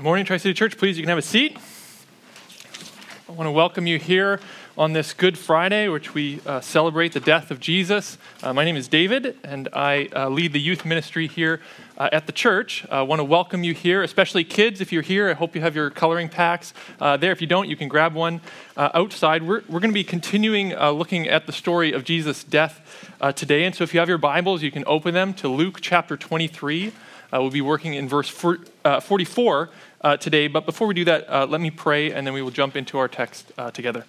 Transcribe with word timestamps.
Good 0.00 0.04
morning, 0.04 0.24
Tri 0.24 0.38
City 0.38 0.54
Church. 0.54 0.78
Please, 0.78 0.96
you 0.96 1.02
can 1.02 1.10
have 1.10 1.18
a 1.18 1.20
seat. 1.20 1.58
I 3.28 3.32
want 3.32 3.46
to 3.46 3.50
welcome 3.50 3.86
you 3.86 3.98
here 3.98 4.40
on 4.78 4.94
this 4.94 5.12
Good 5.12 5.36
Friday, 5.36 5.88
which 5.88 6.14
we 6.14 6.40
uh, 6.46 6.62
celebrate 6.62 7.12
the 7.12 7.20
death 7.20 7.50
of 7.50 7.60
Jesus. 7.60 8.16
Uh, 8.42 8.54
my 8.54 8.64
name 8.64 8.76
is 8.76 8.88
David, 8.88 9.36
and 9.44 9.68
I 9.74 10.08
uh, 10.16 10.30
lead 10.30 10.54
the 10.54 10.58
youth 10.58 10.86
ministry 10.86 11.26
here 11.26 11.60
uh, 11.98 12.08
at 12.12 12.24
the 12.24 12.32
church. 12.32 12.86
I 12.90 13.02
want 13.02 13.18
to 13.18 13.24
welcome 13.24 13.62
you 13.62 13.74
here, 13.74 14.02
especially 14.02 14.42
kids. 14.42 14.80
If 14.80 14.90
you're 14.90 15.02
here, 15.02 15.28
I 15.28 15.34
hope 15.34 15.54
you 15.54 15.60
have 15.60 15.76
your 15.76 15.90
coloring 15.90 16.30
packs 16.30 16.72
uh, 16.98 17.18
there. 17.18 17.30
If 17.30 17.42
you 17.42 17.46
don't, 17.46 17.68
you 17.68 17.76
can 17.76 17.88
grab 17.88 18.14
one 18.14 18.40
uh, 18.78 18.88
outside. 18.94 19.42
We're, 19.42 19.60
we're 19.68 19.80
going 19.80 19.90
to 19.90 19.92
be 19.92 20.02
continuing 20.02 20.70
looking 20.70 21.28
at 21.28 21.44
the 21.44 21.52
story 21.52 21.92
of 21.92 22.04
Jesus' 22.04 22.42
death 22.42 23.06
today. 23.36 23.64
And 23.64 23.74
so 23.74 23.84
if 23.84 23.92
you 23.92 24.00
have 24.00 24.08
your 24.08 24.16
Bibles, 24.16 24.62
you 24.62 24.70
can 24.70 24.84
open 24.86 25.12
them 25.12 25.34
to 25.34 25.48
Luke 25.48 25.80
chapter 25.82 26.16
23. 26.16 26.90
we'll 27.34 27.50
be 27.50 27.60
working 27.60 27.92
in 27.92 28.08
verse 28.08 28.30
44 28.30 29.68
uh, 30.02 30.16
today. 30.16 30.48
But 30.48 30.66
before 30.66 30.86
we 30.86 30.94
do 30.94 31.04
that, 31.04 31.28
uh, 31.28 31.46
let 31.46 31.60
me 31.60 31.70
pray 31.70 32.12
and 32.12 32.26
then 32.26 32.34
we 32.34 32.42
will 32.42 32.50
jump 32.50 32.76
into 32.76 32.98
our 32.98 33.08
text 33.08 33.52
uh, 33.58 33.70
together. 33.70 34.04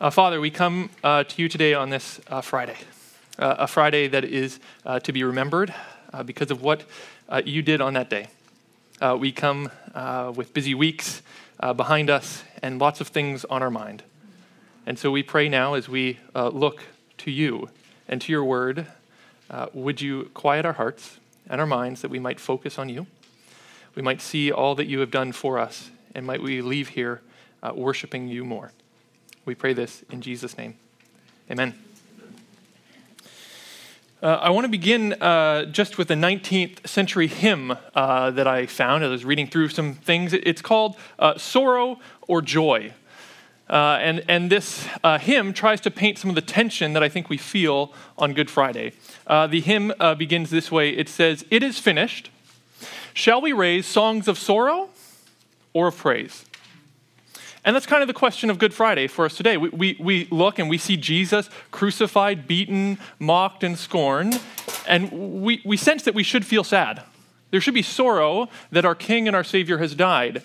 Uh, 0.00 0.10
Father, 0.10 0.40
we 0.40 0.50
come 0.50 0.90
uh, 1.04 1.24
to 1.24 1.42
you 1.42 1.48
today 1.48 1.74
on 1.74 1.90
this 1.90 2.20
uh, 2.28 2.40
Friday, 2.40 2.76
a 3.38 3.68
Friday 3.68 4.08
that 4.08 4.24
is 4.24 4.58
to 5.04 5.12
be 5.12 5.22
remembered 5.22 5.72
because 6.24 6.50
of 6.50 6.60
what 6.60 6.84
you 7.44 7.62
did 7.62 7.80
on 7.80 7.94
that 7.94 8.10
day. 8.10 8.26
we 9.16 9.30
come 9.30 9.70
with 10.34 10.52
busy 10.52 10.74
weeks 10.74 11.22
behind 11.76 12.10
us 12.10 12.42
and 12.62 12.80
lots 12.80 13.00
of 13.00 13.08
things 13.08 13.44
on 13.44 13.62
our 13.62 13.70
mind. 13.70 14.02
And 14.86 14.98
so 14.98 15.12
we 15.12 15.22
pray 15.22 15.48
now 15.48 15.74
as 15.74 15.88
we 15.88 16.18
look 16.34 16.82
to 17.18 17.30
you 17.30 17.68
and 18.08 18.20
to 18.22 18.32
your 18.32 18.44
word, 18.44 18.88
would 19.72 20.00
you 20.00 20.30
quiet 20.34 20.66
our 20.66 20.72
hearts? 20.72 21.20
And 21.48 21.60
our 21.60 21.66
minds 21.66 22.02
that 22.02 22.10
we 22.10 22.18
might 22.18 22.40
focus 22.40 22.78
on 22.78 22.88
you. 22.88 23.06
We 23.94 24.02
might 24.02 24.20
see 24.20 24.50
all 24.50 24.74
that 24.76 24.86
you 24.86 25.00
have 25.00 25.10
done 25.10 25.32
for 25.32 25.58
us, 25.58 25.90
and 26.14 26.26
might 26.26 26.42
we 26.42 26.62
leave 26.62 26.88
here 26.88 27.20
uh, 27.62 27.72
worshiping 27.74 28.28
you 28.28 28.44
more. 28.44 28.72
We 29.44 29.54
pray 29.54 29.72
this 29.72 30.04
in 30.10 30.20
Jesus' 30.20 30.56
name. 30.56 30.76
Amen. 31.50 31.74
Uh, 34.22 34.38
I 34.40 34.50
want 34.50 34.64
to 34.64 34.70
begin 34.70 35.14
uh, 35.14 35.64
just 35.64 35.98
with 35.98 36.08
a 36.12 36.14
19th 36.14 36.86
century 36.86 37.26
hymn 37.26 37.76
uh, 37.92 38.30
that 38.30 38.46
I 38.46 38.66
found. 38.66 39.04
I 39.04 39.08
was 39.08 39.24
reading 39.24 39.48
through 39.48 39.70
some 39.70 39.94
things. 39.94 40.32
It's 40.32 40.62
called 40.62 40.96
uh, 41.18 41.36
Sorrow 41.38 41.98
or 42.28 42.40
Joy. 42.40 42.92
Uh, 43.72 43.98
and, 44.02 44.22
and 44.28 44.50
this 44.50 44.86
uh, 45.02 45.18
hymn 45.18 45.54
tries 45.54 45.80
to 45.80 45.90
paint 45.90 46.18
some 46.18 46.28
of 46.28 46.34
the 46.34 46.42
tension 46.42 46.92
that 46.92 47.02
I 47.02 47.08
think 47.08 47.30
we 47.30 47.38
feel 47.38 47.94
on 48.18 48.34
Good 48.34 48.50
Friday. 48.50 48.92
Uh, 49.26 49.46
the 49.46 49.62
hymn 49.62 49.94
uh, 49.98 50.14
begins 50.14 50.50
this 50.50 50.70
way 50.70 50.90
it 50.90 51.08
says, 51.08 51.46
It 51.50 51.62
is 51.62 51.78
finished. 51.78 52.30
Shall 53.14 53.40
we 53.40 53.54
raise 53.54 53.86
songs 53.86 54.28
of 54.28 54.38
sorrow 54.38 54.90
or 55.72 55.88
of 55.88 55.96
praise? 55.96 56.44
And 57.64 57.74
that's 57.74 57.86
kind 57.86 58.02
of 58.02 58.08
the 58.08 58.14
question 58.14 58.50
of 58.50 58.58
Good 58.58 58.74
Friday 58.74 59.06
for 59.06 59.24
us 59.24 59.36
today. 59.36 59.56
We, 59.56 59.68
we, 59.70 59.96
we 59.98 60.28
look 60.30 60.58
and 60.58 60.68
we 60.68 60.76
see 60.76 60.98
Jesus 60.98 61.48
crucified, 61.70 62.46
beaten, 62.46 62.98
mocked, 63.18 63.64
and 63.64 63.78
scorned, 63.78 64.38
and 64.86 65.42
we, 65.42 65.62
we 65.64 65.78
sense 65.78 66.02
that 66.02 66.14
we 66.14 66.24
should 66.24 66.44
feel 66.44 66.64
sad. 66.64 67.02
There 67.50 67.60
should 67.60 67.74
be 67.74 67.82
sorrow 67.82 68.48
that 68.70 68.84
our 68.84 68.94
King 68.94 69.28
and 69.28 69.36
our 69.36 69.44
Savior 69.44 69.78
has 69.78 69.94
died. 69.94 70.42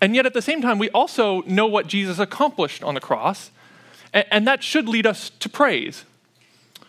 And 0.00 0.14
yet, 0.14 0.26
at 0.26 0.34
the 0.34 0.42
same 0.42 0.60
time, 0.60 0.78
we 0.78 0.90
also 0.90 1.42
know 1.42 1.66
what 1.66 1.86
Jesus 1.86 2.18
accomplished 2.18 2.82
on 2.82 2.94
the 2.94 3.00
cross, 3.00 3.50
and, 4.12 4.46
that 4.46 4.62
should 4.62 4.88
lead 4.88 5.06
us 5.06 5.30
to 5.40 5.48
praise. 5.48 6.04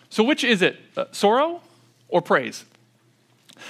So, 0.10 0.24
which 0.24 0.44
is 0.44 0.62
it, 0.62 0.78
uh, 0.96 1.06
sorrow 1.12 1.62
or 2.10 2.22
praise? 2.22 2.66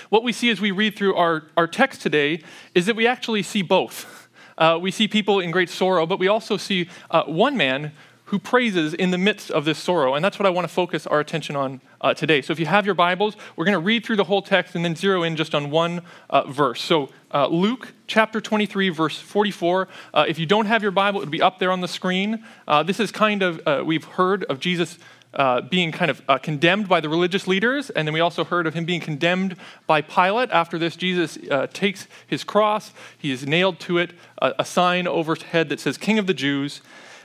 What 0.09 0.23
we 0.23 0.31
see 0.31 0.49
as 0.49 0.59
we 0.59 0.71
read 0.71 0.95
through 0.95 1.15
our, 1.15 1.43
our 1.55 1.67
text 1.67 2.01
today 2.01 2.43
is 2.75 2.85
that 2.85 2.95
we 2.95 3.07
actually 3.07 3.43
see 3.43 3.61
both. 3.61 4.27
Uh, 4.57 4.77
we 4.81 4.91
see 4.91 5.07
people 5.07 5.39
in 5.39 5.51
great 5.51 5.69
sorrow, 5.69 6.05
but 6.05 6.19
we 6.19 6.27
also 6.27 6.57
see 6.57 6.89
uh, 7.11 7.23
one 7.23 7.55
man 7.55 7.93
who 8.27 8.39
praises 8.39 8.93
in 8.93 9.11
the 9.11 9.17
midst 9.17 9.49
of 9.51 9.63
this 9.63 9.77
sorrow. 9.77 10.13
And 10.13 10.23
that's 10.23 10.37
what 10.37 10.45
I 10.45 10.49
want 10.49 10.67
to 10.67 10.73
focus 10.73 11.07
our 11.07 11.21
attention 11.21 11.55
on 11.55 11.79
uh, 12.01 12.13
today. 12.13 12.41
So 12.41 12.51
if 12.51 12.59
you 12.59 12.65
have 12.65 12.85
your 12.85 12.93
Bibles, 12.93 13.37
we're 13.55 13.63
going 13.63 13.73
to 13.73 13.79
read 13.79 14.05
through 14.05 14.17
the 14.17 14.25
whole 14.25 14.41
text 14.41 14.75
and 14.75 14.83
then 14.83 14.97
zero 14.97 15.23
in 15.23 15.37
just 15.37 15.55
on 15.55 15.71
one 15.71 16.01
uh, 16.29 16.43
verse. 16.43 16.81
So 16.81 17.09
uh, 17.33 17.47
Luke 17.47 17.93
chapter 18.05 18.41
23, 18.41 18.89
verse 18.89 19.17
44. 19.17 19.87
Uh, 20.13 20.25
if 20.27 20.39
you 20.39 20.45
don't 20.45 20.65
have 20.65 20.81
your 20.81 20.91
Bible, 20.91 21.21
it'll 21.21 21.31
be 21.31 21.41
up 21.41 21.57
there 21.59 21.71
on 21.71 21.79
the 21.79 21.87
screen. 21.87 22.43
Uh, 22.67 22.83
this 22.83 22.99
is 22.99 23.13
kind 23.13 23.41
of, 23.41 23.61
uh, 23.65 23.83
we've 23.85 24.03
heard 24.03 24.43
of 24.45 24.59
Jesus. 24.59 24.97
being 25.69 25.91
kind 25.91 26.11
of 26.11 26.41
condemned 26.41 26.89
by 26.89 26.99
the 26.99 27.07
religious 27.07 27.47
leaders, 27.47 27.91
and 27.91 28.07
then 28.07 28.13
we 28.13 28.19
also 28.19 28.43
heard 28.43 28.65
of 28.67 28.73
him 28.73 28.85
being 28.85 29.01
condemned 29.01 29.55
by 29.85 30.01
Pilate. 30.01 30.49
After 30.51 30.79
this, 30.79 30.95
Jesus 30.95 31.37
takes 31.73 32.07
his 32.25 32.43
cross, 32.43 32.91
he 33.17 33.31
is 33.31 33.45
nailed 33.45 33.79
to 33.81 33.99
it, 33.99 34.11
a 34.41 34.65
sign 34.65 35.07
over 35.07 35.35
his 35.35 35.43
head 35.43 35.69
that 35.69 35.79
says, 35.79 35.97
King 35.97 36.17
of 36.17 36.25
the 36.25 36.33
Jews. 36.33 36.81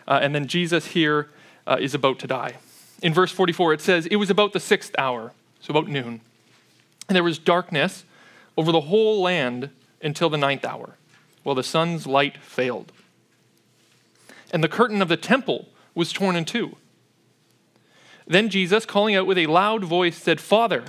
Uh, 0.07 0.19
and 0.23 0.35
then 0.35 0.47
Jesus 0.47 0.87
here 0.89 1.29
uh, 1.67 1.77
is 1.81 1.95
about 1.95 2.19
to 2.21 2.27
die. 2.27 2.57
In 3.03 3.13
verse 3.13 3.33
44, 3.33 3.75
it 3.75 3.81
says, 3.81 4.07
It 4.07 4.17
was 4.17 4.31
about 4.31 4.53
the 4.53 4.61
sixth 4.61 4.95
hour, 4.99 5.33
so 5.61 5.73
about 5.73 5.89
noon. 5.89 6.21
And 7.09 7.17
there 7.17 7.25
was 7.25 7.39
darkness 7.39 8.05
over 8.57 8.73
the 8.73 8.83
whole 8.83 9.23
land 9.23 9.71
until 10.03 10.31
the 10.31 10.39
ninth 10.39 10.65
hour, 10.65 10.97
while 11.43 11.55
the 11.55 11.62
sun's 11.62 12.07
light 12.07 12.39
failed. 12.39 12.93
And 14.53 14.62
the 14.62 14.69
curtain 14.69 15.03
of 15.03 15.09
the 15.09 15.17
temple 15.17 15.69
was 15.95 16.12
torn 16.12 16.37
in 16.37 16.45
two. 16.45 16.77
Then 18.27 18.49
Jesus, 18.49 18.87
calling 18.87 19.15
out 19.15 19.27
with 19.27 19.39
a 19.39 19.47
loud 19.47 19.85
voice, 19.85 20.17
said, 20.17 20.41
Father, 20.41 20.85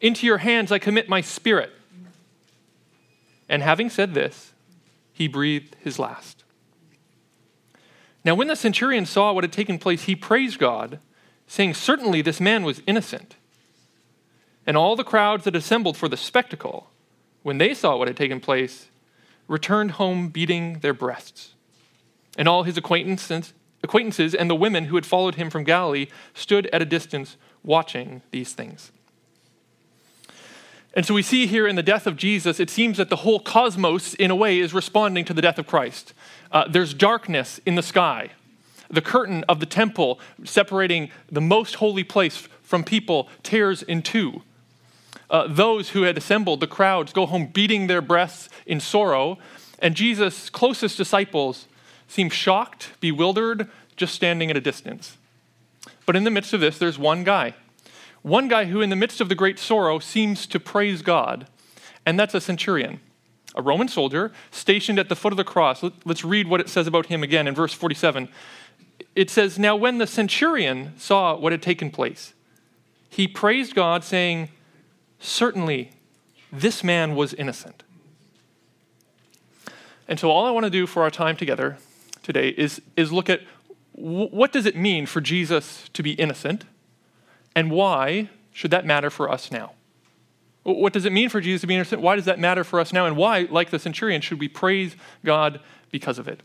into 0.00 0.26
your 0.26 0.38
hands 0.38 0.72
I 0.72 0.78
commit 0.78 1.08
my 1.08 1.20
spirit. 1.20 1.70
And 3.48 3.62
having 3.62 3.90
said 3.90 4.14
this, 4.14 4.52
he 5.12 5.28
breathed 5.28 5.76
his 5.80 5.98
last. 5.98 6.42
Now, 8.24 8.34
when 8.34 8.48
the 8.48 8.56
centurion 8.56 9.06
saw 9.06 9.32
what 9.32 9.44
had 9.44 9.52
taken 9.52 9.78
place, 9.78 10.04
he 10.04 10.14
praised 10.14 10.58
God, 10.58 11.00
saying, 11.46 11.74
Certainly 11.74 12.22
this 12.22 12.40
man 12.40 12.62
was 12.62 12.82
innocent. 12.86 13.36
And 14.66 14.76
all 14.76 14.94
the 14.94 15.04
crowds 15.04 15.44
that 15.44 15.56
assembled 15.56 15.96
for 15.96 16.08
the 16.08 16.16
spectacle, 16.16 16.88
when 17.42 17.58
they 17.58 17.74
saw 17.74 17.96
what 17.96 18.08
had 18.08 18.16
taken 18.16 18.38
place, 18.38 18.88
returned 19.48 19.92
home 19.92 20.28
beating 20.28 20.78
their 20.78 20.94
breasts. 20.94 21.54
And 22.38 22.48
all 22.48 22.62
his 22.62 22.78
acquaintances, 22.78 23.52
acquaintances 23.82 24.34
and 24.34 24.48
the 24.48 24.54
women 24.54 24.84
who 24.84 24.94
had 24.94 25.04
followed 25.04 25.34
him 25.34 25.50
from 25.50 25.64
Galilee 25.64 26.06
stood 26.32 26.66
at 26.72 26.80
a 26.80 26.86
distance 26.86 27.36
watching 27.64 28.22
these 28.30 28.52
things. 28.52 28.92
And 30.94 31.06
so 31.06 31.14
we 31.14 31.22
see 31.22 31.46
here 31.46 31.66
in 31.66 31.76
the 31.76 31.82
death 31.82 32.06
of 32.06 32.16
Jesus, 32.16 32.60
it 32.60 32.68
seems 32.68 32.98
that 32.98 33.08
the 33.08 33.16
whole 33.16 33.40
cosmos, 33.40 34.14
in 34.14 34.30
a 34.30 34.36
way, 34.36 34.58
is 34.58 34.74
responding 34.74 35.24
to 35.24 35.34
the 35.34 35.42
death 35.42 35.58
of 35.58 35.66
Christ. 35.66 36.12
Uh, 36.52 36.68
there's 36.68 36.92
darkness 36.94 37.60
in 37.64 37.74
the 37.74 37.82
sky. 37.82 38.30
The 38.90 39.00
curtain 39.00 39.42
of 39.48 39.58
the 39.58 39.66
temple 39.66 40.20
separating 40.44 41.10
the 41.30 41.40
most 41.40 41.76
holy 41.76 42.04
place 42.04 42.48
from 42.62 42.84
people 42.84 43.28
tears 43.42 43.82
in 43.82 44.02
two. 44.02 44.42
Uh, 45.30 45.46
those 45.48 45.90
who 45.90 46.02
had 46.02 46.18
assembled, 46.18 46.60
the 46.60 46.66
crowds, 46.66 47.12
go 47.12 47.24
home 47.24 47.46
beating 47.46 47.86
their 47.86 48.02
breasts 48.02 48.50
in 48.66 48.80
sorrow. 48.80 49.38
And 49.78 49.94
Jesus' 49.94 50.50
closest 50.50 50.98
disciples 50.98 51.66
seem 52.06 52.28
shocked, 52.28 52.90
bewildered, 53.00 53.70
just 53.96 54.14
standing 54.14 54.50
at 54.50 54.56
a 54.56 54.60
distance. 54.60 55.16
But 56.04 56.16
in 56.16 56.24
the 56.24 56.30
midst 56.30 56.52
of 56.52 56.60
this, 56.60 56.78
there's 56.78 56.98
one 56.98 57.24
guy. 57.24 57.54
One 58.20 58.46
guy 58.46 58.66
who, 58.66 58.82
in 58.82 58.90
the 58.90 58.96
midst 58.96 59.22
of 59.22 59.30
the 59.30 59.34
great 59.34 59.58
sorrow, 59.58 59.98
seems 59.98 60.46
to 60.48 60.60
praise 60.60 61.00
God, 61.00 61.46
and 62.04 62.20
that's 62.20 62.34
a 62.34 62.40
centurion 62.40 63.00
a 63.54 63.62
Roman 63.62 63.88
soldier 63.88 64.32
stationed 64.50 64.98
at 64.98 65.08
the 65.08 65.16
foot 65.16 65.32
of 65.32 65.36
the 65.36 65.44
cross. 65.44 65.82
Let's 66.04 66.24
read 66.24 66.48
what 66.48 66.60
it 66.60 66.68
says 66.68 66.86
about 66.86 67.06
him 67.06 67.22
again 67.22 67.46
in 67.46 67.54
verse 67.54 67.72
47. 67.72 68.28
It 69.14 69.30
says, 69.30 69.58
Now 69.58 69.76
when 69.76 69.98
the 69.98 70.06
centurion 70.06 70.92
saw 70.98 71.36
what 71.36 71.52
had 71.52 71.62
taken 71.62 71.90
place, 71.90 72.34
he 73.08 73.28
praised 73.28 73.74
God, 73.74 74.04
saying, 74.04 74.48
Certainly 75.18 75.92
this 76.50 76.82
man 76.82 77.14
was 77.14 77.34
innocent. 77.34 77.82
And 80.08 80.18
so 80.18 80.30
all 80.30 80.44
I 80.44 80.50
want 80.50 80.64
to 80.64 80.70
do 80.70 80.86
for 80.86 81.02
our 81.02 81.10
time 81.10 81.36
together 81.36 81.78
today 82.22 82.48
is, 82.48 82.82
is 82.96 83.12
look 83.12 83.30
at 83.30 83.40
what 83.92 84.52
does 84.52 84.66
it 84.66 84.74
mean 84.74 85.06
for 85.06 85.20
Jesus 85.20 85.88
to 85.92 86.02
be 86.02 86.12
innocent, 86.12 86.64
and 87.54 87.70
why 87.70 88.30
should 88.52 88.70
that 88.70 88.86
matter 88.86 89.10
for 89.10 89.30
us 89.30 89.50
now? 89.50 89.72
What 90.64 90.92
does 90.92 91.04
it 91.04 91.12
mean 91.12 91.28
for 91.28 91.40
Jesus 91.40 91.62
to 91.62 91.66
be 91.66 91.74
innocent? 91.74 92.02
Why 92.02 92.14
does 92.14 92.24
that 92.26 92.38
matter 92.38 92.62
for 92.62 92.78
us 92.78 92.92
now? 92.92 93.06
And 93.06 93.16
why, 93.16 93.48
like 93.50 93.70
the 93.70 93.78
centurion, 93.78 94.20
should 94.20 94.38
we 94.38 94.48
praise 94.48 94.94
God 95.24 95.60
because 95.90 96.18
of 96.18 96.28
it? 96.28 96.40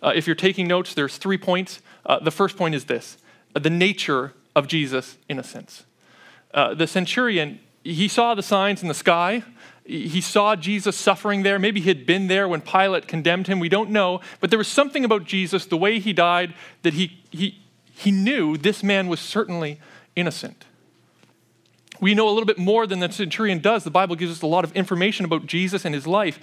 Uh, 0.00 0.12
if 0.14 0.26
you're 0.26 0.36
taking 0.36 0.68
notes, 0.68 0.94
there's 0.94 1.16
three 1.16 1.38
points. 1.38 1.80
Uh, 2.06 2.18
the 2.20 2.30
first 2.30 2.56
point 2.56 2.74
is 2.74 2.84
this 2.84 3.18
uh, 3.54 3.60
the 3.60 3.70
nature 3.70 4.32
of 4.54 4.68
Jesus' 4.68 5.18
innocence. 5.28 5.84
Uh, 6.54 6.74
the 6.74 6.86
centurion, 6.86 7.58
he 7.82 8.06
saw 8.06 8.34
the 8.34 8.42
signs 8.42 8.82
in 8.82 8.88
the 8.88 8.94
sky. 8.94 9.42
He 9.84 10.20
saw 10.20 10.54
Jesus 10.54 10.96
suffering 10.96 11.42
there. 11.42 11.58
Maybe 11.58 11.80
he 11.80 11.88
had 11.88 12.06
been 12.06 12.28
there 12.28 12.46
when 12.46 12.60
Pilate 12.60 13.08
condemned 13.08 13.48
him. 13.48 13.58
We 13.58 13.68
don't 13.68 13.90
know. 13.90 14.20
But 14.38 14.50
there 14.50 14.58
was 14.58 14.68
something 14.68 15.04
about 15.04 15.24
Jesus, 15.24 15.66
the 15.66 15.76
way 15.76 15.98
he 15.98 16.12
died, 16.12 16.54
that 16.82 16.94
he, 16.94 17.20
he, 17.30 17.60
he 17.90 18.12
knew 18.12 18.56
this 18.56 18.84
man 18.84 19.08
was 19.08 19.18
certainly 19.18 19.80
innocent. 20.14 20.66
We 22.02 22.14
know 22.14 22.28
a 22.28 22.32
little 22.32 22.46
bit 22.46 22.58
more 22.58 22.84
than 22.84 22.98
the 22.98 23.12
centurion 23.12 23.60
does. 23.60 23.84
The 23.84 23.90
Bible 23.90 24.16
gives 24.16 24.32
us 24.32 24.42
a 24.42 24.46
lot 24.48 24.64
of 24.64 24.72
information 24.72 25.24
about 25.24 25.46
Jesus 25.46 25.84
and 25.84 25.94
his 25.94 26.04
life. 26.04 26.40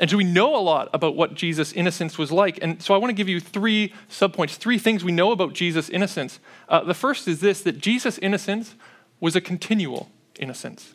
And 0.00 0.08
so 0.08 0.16
we 0.16 0.24
know 0.24 0.56
a 0.56 0.64
lot 0.64 0.88
about 0.94 1.14
what 1.14 1.34
Jesus' 1.34 1.74
innocence 1.74 2.16
was 2.16 2.32
like. 2.32 2.58
And 2.62 2.82
so 2.82 2.94
I 2.94 2.96
want 2.96 3.10
to 3.10 3.14
give 3.14 3.28
you 3.28 3.38
three 3.38 3.92
subpoints, 4.08 4.56
three 4.56 4.78
things 4.78 5.04
we 5.04 5.12
know 5.12 5.30
about 5.30 5.52
Jesus' 5.52 5.90
innocence. 5.90 6.40
Uh, 6.70 6.82
the 6.82 6.94
first 6.94 7.28
is 7.28 7.40
this 7.40 7.60
that 7.64 7.78
Jesus' 7.80 8.16
innocence 8.16 8.76
was 9.20 9.36
a 9.36 9.42
continual 9.42 10.10
innocence. 10.40 10.94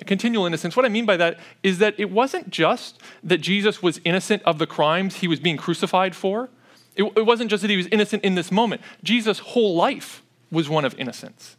A 0.00 0.04
continual 0.04 0.44
innocence. 0.44 0.74
What 0.74 0.84
I 0.84 0.88
mean 0.88 1.06
by 1.06 1.16
that 1.16 1.38
is 1.62 1.78
that 1.78 1.94
it 1.98 2.10
wasn't 2.10 2.50
just 2.50 3.00
that 3.22 3.38
Jesus 3.38 3.80
was 3.80 4.00
innocent 4.04 4.42
of 4.42 4.58
the 4.58 4.66
crimes 4.66 5.18
he 5.18 5.28
was 5.28 5.38
being 5.38 5.56
crucified 5.56 6.16
for, 6.16 6.50
it, 6.96 7.04
it 7.04 7.24
wasn't 7.24 7.50
just 7.50 7.60
that 7.60 7.70
he 7.70 7.76
was 7.76 7.86
innocent 7.92 8.24
in 8.24 8.34
this 8.34 8.50
moment. 8.50 8.80
Jesus' 9.04 9.38
whole 9.38 9.76
life 9.76 10.24
was 10.50 10.68
one 10.68 10.84
of 10.84 10.98
innocence. 10.98 11.56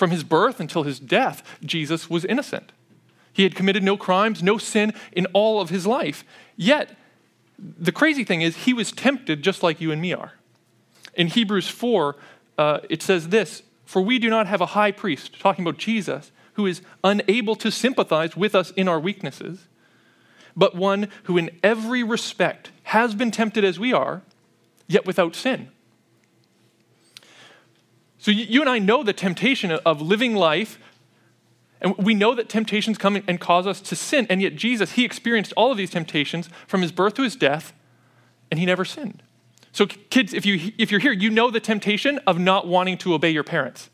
From 0.00 0.12
his 0.12 0.24
birth 0.24 0.60
until 0.60 0.84
his 0.84 0.98
death, 0.98 1.42
Jesus 1.62 2.08
was 2.08 2.24
innocent. 2.24 2.72
He 3.34 3.42
had 3.42 3.54
committed 3.54 3.82
no 3.82 3.98
crimes, 3.98 4.42
no 4.42 4.56
sin 4.56 4.94
in 5.12 5.26
all 5.34 5.60
of 5.60 5.68
his 5.68 5.86
life. 5.86 6.24
Yet, 6.56 6.96
the 7.58 7.92
crazy 7.92 8.24
thing 8.24 8.40
is, 8.40 8.64
he 8.64 8.72
was 8.72 8.92
tempted 8.92 9.42
just 9.42 9.62
like 9.62 9.78
you 9.78 9.92
and 9.92 10.00
me 10.00 10.14
are. 10.14 10.32
In 11.12 11.26
Hebrews 11.26 11.68
4, 11.68 12.16
uh, 12.56 12.78
it 12.88 13.02
says 13.02 13.28
this 13.28 13.62
For 13.84 14.00
we 14.00 14.18
do 14.18 14.30
not 14.30 14.46
have 14.46 14.62
a 14.62 14.72
high 14.72 14.90
priest, 14.90 15.38
talking 15.38 15.66
about 15.66 15.76
Jesus, 15.76 16.32
who 16.54 16.64
is 16.64 16.80
unable 17.04 17.54
to 17.56 17.70
sympathize 17.70 18.34
with 18.34 18.54
us 18.54 18.70
in 18.70 18.88
our 18.88 18.98
weaknesses, 18.98 19.66
but 20.56 20.74
one 20.74 21.08
who 21.24 21.36
in 21.36 21.50
every 21.62 22.02
respect 22.02 22.70
has 22.84 23.14
been 23.14 23.30
tempted 23.30 23.64
as 23.64 23.78
we 23.78 23.92
are, 23.92 24.22
yet 24.88 25.04
without 25.04 25.36
sin. 25.36 25.70
So 28.20 28.30
you 28.30 28.60
and 28.60 28.70
I 28.70 28.78
know 28.78 29.02
the 29.02 29.12
temptation 29.12 29.72
of 29.72 30.00
living 30.00 30.34
life 30.34 30.78
and 31.80 31.96
we 31.96 32.14
know 32.14 32.34
that 32.34 32.48
temptations 32.48 32.98
come 32.98 33.22
and 33.26 33.40
cause 33.40 33.66
us 33.66 33.80
to 33.80 33.96
sin. 33.96 34.26
And 34.28 34.42
yet, 34.42 34.54
Jesus, 34.54 34.92
he 34.92 35.04
experienced 35.04 35.52
all 35.56 35.70
of 35.72 35.78
these 35.78 35.90
temptations 35.90 36.50
from 36.66 36.82
his 36.82 36.92
birth 36.92 37.14
to 37.14 37.22
his 37.22 37.36
death, 37.36 37.72
and 38.50 38.60
he 38.60 38.66
never 38.66 38.84
sinned. 38.84 39.22
So, 39.72 39.86
kids, 39.86 40.34
if, 40.34 40.44
you, 40.44 40.72
if 40.78 40.90
you're 40.90 41.00
here, 41.00 41.12
you 41.12 41.30
know 41.30 41.50
the 41.50 41.60
temptation 41.60 42.18
of 42.26 42.38
not 42.38 42.66
wanting 42.66 42.98
to 42.98 43.14
obey 43.14 43.30
your 43.30 43.44
parents. 43.44 43.88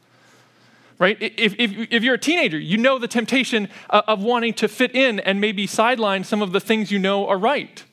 Right? 0.99 1.19
If, 1.21 1.55
if, 1.59 1.93
if 1.93 2.03
you're 2.03 2.15
a 2.15 2.19
teenager, 2.19 2.59
you 2.59 2.79
know 2.79 2.99
the 2.99 3.07
temptation 3.07 3.69
of 3.91 4.23
wanting 4.23 4.55
to 4.55 4.67
fit 4.67 4.95
in 4.95 5.21
and 5.21 5.41
maybe 5.41 5.67
sideline 5.67 6.25
some 6.25 6.41
of 6.41 6.53
the 6.53 6.61
things 6.61 6.91
you 6.91 6.99
know 6.99 7.29
are 7.29 7.39
right. 7.39 7.85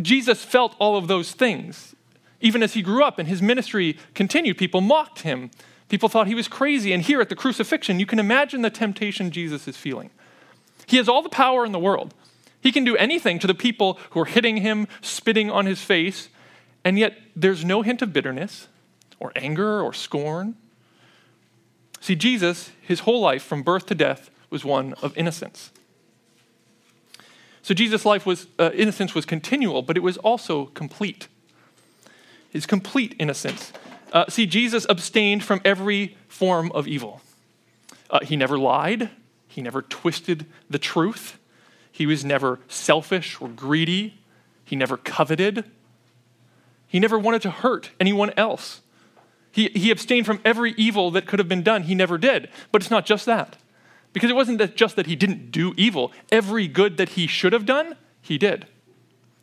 Jesus 0.00 0.44
felt 0.44 0.74
all 0.80 0.96
of 0.96 1.06
those 1.06 1.32
things. 1.32 1.91
Even 2.42 2.62
as 2.62 2.74
he 2.74 2.82
grew 2.82 3.02
up 3.02 3.18
and 3.18 3.26
his 3.26 3.40
ministry 3.40 3.96
continued, 4.14 4.58
people 4.58 4.82
mocked 4.82 5.20
him 5.20 5.50
People 5.92 6.08
thought 6.08 6.26
he 6.26 6.34
was 6.34 6.48
crazy. 6.48 6.94
And 6.94 7.02
here 7.02 7.20
at 7.20 7.28
the 7.28 7.36
crucifixion, 7.36 8.00
you 8.00 8.06
can 8.06 8.18
imagine 8.18 8.62
the 8.62 8.70
temptation 8.70 9.30
Jesus 9.30 9.68
is 9.68 9.76
feeling. 9.76 10.08
He 10.86 10.96
has 10.96 11.06
all 11.06 11.20
the 11.20 11.28
power 11.28 11.66
in 11.66 11.72
the 11.72 11.78
world. 11.78 12.14
He 12.62 12.72
can 12.72 12.82
do 12.82 12.96
anything 12.96 13.38
to 13.40 13.46
the 13.46 13.54
people 13.54 13.98
who 14.12 14.20
are 14.20 14.24
hitting 14.24 14.56
him, 14.56 14.88
spitting 15.02 15.50
on 15.50 15.66
his 15.66 15.82
face, 15.82 16.30
and 16.82 16.98
yet 16.98 17.18
there's 17.36 17.62
no 17.62 17.82
hint 17.82 18.00
of 18.00 18.10
bitterness 18.10 18.68
or 19.20 19.32
anger 19.36 19.82
or 19.82 19.92
scorn. 19.92 20.54
See, 22.00 22.16
Jesus, 22.16 22.70
his 22.80 23.00
whole 23.00 23.20
life 23.20 23.42
from 23.42 23.62
birth 23.62 23.84
to 23.88 23.94
death, 23.94 24.30
was 24.48 24.64
one 24.64 24.94
of 25.02 25.14
innocence. 25.14 25.72
So 27.60 27.74
Jesus' 27.74 28.06
life 28.06 28.24
was, 28.24 28.46
uh, 28.58 28.70
innocence 28.72 29.14
was 29.14 29.26
continual, 29.26 29.82
but 29.82 29.98
it 29.98 30.02
was 30.02 30.16
also 30.16 30.66
complete. 30.66 31.28
His 32.52 32.66
complete 32.66 33.16
innocence. 33.18 33.72
Uh, 34.12 34.26
see, 34.28 34.46
Jesus 34.46 34.84
abstained 34.88 35.42
from 35.42 35.62
every 35.64 36.18
form 36.28 36.70
of 36.72 36.86
evil. 36.86 37.22
Uh, 38.10 38.20
he 38.22 38.36
never 38.36 38.58
lied, 38.58 39.08
he 39.48 39.62
never 39.62 39.80
twisted 39.80 40.44
the 40.68 40.78
truth, 40.78 41.38
he 41.90 42.04
was 42.04 42.24
never 42.24 42.60
selfish 42.68 43.40
or 43.40 43.48
greedy, 43.48 44.18
he 44.64 44.76
never 44.76 44.98
coveted, 44.98 45.64
he 46.86 47.00
never 47.00 47.18
wanted 47.18 47.40
to 47.40 47.50
hurt 47.50 47.90
anyone 47.98 48.32
else. 48.36 48.82
He, 49.50 49.68
he 49.68 49.90
abstained 49.90 50.26
from 50.26 50.40
every 50.44 50.72
evil 50.72 51.10
that 51.12 51.26
could 51.26 51.38
have 51.38 51.48
been 51.48 51.62
done. 51.62 51.84
He 51.84 51.94
never 51.94 52.16
did. 52.18 52.48
But 52.70 52.82
it's 52.82 52.90
not 52.90 53.06
just 53.06 53.26
that. 53.26 53.58
Because 54.12 54.30
it 54.30 54.36
wasn't 54.36 54.58
that 54.58 54.76
just 54.76 54.96
that 54.96 55.06
he 55.06 55.16
didn't 55.16 55.50
do 55.50 55.74
evil. 55.76 56.12
Every 56.30 56.68
good 56.68 56.96
that 56.96 57.10
he 57.10 57.26
should 57.26 57.52
have 57.52 57.66
done, 57.66 57.96
he 58.20 58.38
did. 58.38 58.66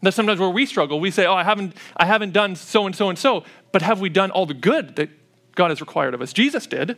That's 0.02 0.16
sometimes 0.16 0.40
where 0.40 0.50
we 0.50 0.66
struggle. 0.66 1.00
We 1.00 1.12
say, 1.12 1.26
Oh, 1.26 1.34
I 1.34 1.44
haven't, 1.44 1.76
I 1.98 2.06
haven't 2.06 2.32
done 2.32 2.56
so 2.56 2.86
and 2.86 2.96
so 2.96 3.10
and 3.10 3.18
so, 3.18 3.44
but 3.72 3.82
have 3.82 4.00
we 4.00 4.10
done 4.10 4.32
all 4.32 4.46
the 4.46 4.54
good 4.54 4.96
that 4.96 5.10
God 5.56 5.72
has 5.72 5.82
required 5.82 6.14
of 6.14 6.22
us? 6.22 6.32
Jesus 6.32 6.66
did. 6.68 6.98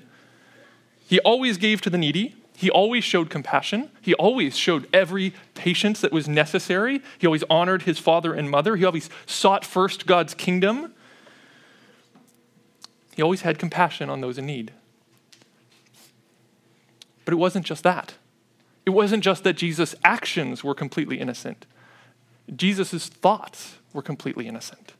He 1.08 1.20
always 1.22 1.58
gave 1.58 1.82
to 1.82 1.90
the 1.90 1.98
needy. 1.98 2.36
He 2.56 2.70
always 2.70 3.04
showed 3.04 3.32
compassion. 3.32 3.90
He 4.02 4.14
always 4.14 4.56
showed 4.56 4.88
every 4.94 5.34
patience 5.56 6.00
that 6.02 6.12
was 6.12 6.30
necessary. 6.30 7.02
He 7.18 7.26
always 7.26 7.44
honored 7.50 7.84
his 7.84 7.98
father 7.98 8.34
and 8.34 8.52
mother. 8.52 8.76
He 8.76 8.86
always 8.86 9.10
sought 9.26 9.66
first 9.66 10.06
God's 10.06 10.36
kingdom. 10.36 10.94
He 13.16 13.22
always 13.22 13.42
had 13.42 13.58
compassion 13.58 14.10
on 14.12 14.22
those 14.22 14.38
in 14.38 14.46
need. 14.46 14.72
But 17.26 17.34
it 17.34 17.38
wasn't 17.38 17.66
just 17.66 17.84
that. 17.84 18.14
It 18.86 18.92
wasn't 18.92 19.24
just 19.24 19.44
that 19.44 19.54
Jesus' 19.54 19.96
actions 20.04 20.64
were 20.64 20.76
completely 20.76 21.20
innocent. 21.20 21.66
Jesus' 22.56 23.08
thoughts 23.08 23.76
were 23.94 24.02
completely 24.02 24.48
innocent. 24.48 24.94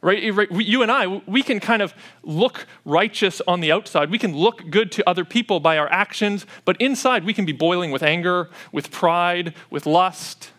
Right? 0.00 0.22
Eh, 0.22 0.46
you 0.58 0.82
and 0.82 0.90
I, 0.90 1.06
we 1.06 1.42
can 1.42 1.60
kind 1.60 1.80
of 1.80 1.94
look 2.22 2.66
righteous 2.84 3.40
on 3.46 3.60
the 3.60 3.72
outside. 3.72 4.10
We 4.10 4.18
can 4.18 4.36
look 4.36 4.68
good 4.70 4.92
to 4.92 5.08
other 5.08 5.24
people 5.24 5.60
by 5.60 5.78
our 5.78 5.90
actions, 5.90 6.44
but 6.64 6.76
inside 6.80 7.24
we 7.24 7.32
can 7.32 7.46
be 7.46 7.52
boiling 7.52 7.90
with 7.90 8.02
anger, 8.02 8.50
with 8.70 8.90
pride, 8.90 9.54
with 9.70 9.86
lust. 9.86 10.50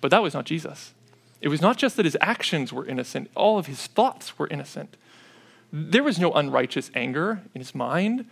But 0.00 0.10
that 0.12 0.22
was 0.22 0.32
not 0.32 0.46
Jesus. 0.46 0.94
It 1.42 1.48
was 1.48 1.60
not 1.60 1.76
just 1.76 1.96
that 1.96 2.06
his 2.06 2.16
actions 2.22 2.72
were 2.72 2.86
innocent, 2.86 3.30
all 3.34 3.58
of 3.58 3.66
his 3.66 3.86
thoughts 3.86 4.38
were 4.38 4.48
innocent. 4.50 4.96
There 5.70 6.02
was 6.02 6.18
no 6.18 6.32
unrighteous 6.32 6.90
anger 6.94 7.42
in 7.54 7.60
his 7.60 7.74
mind, 7.74 8.24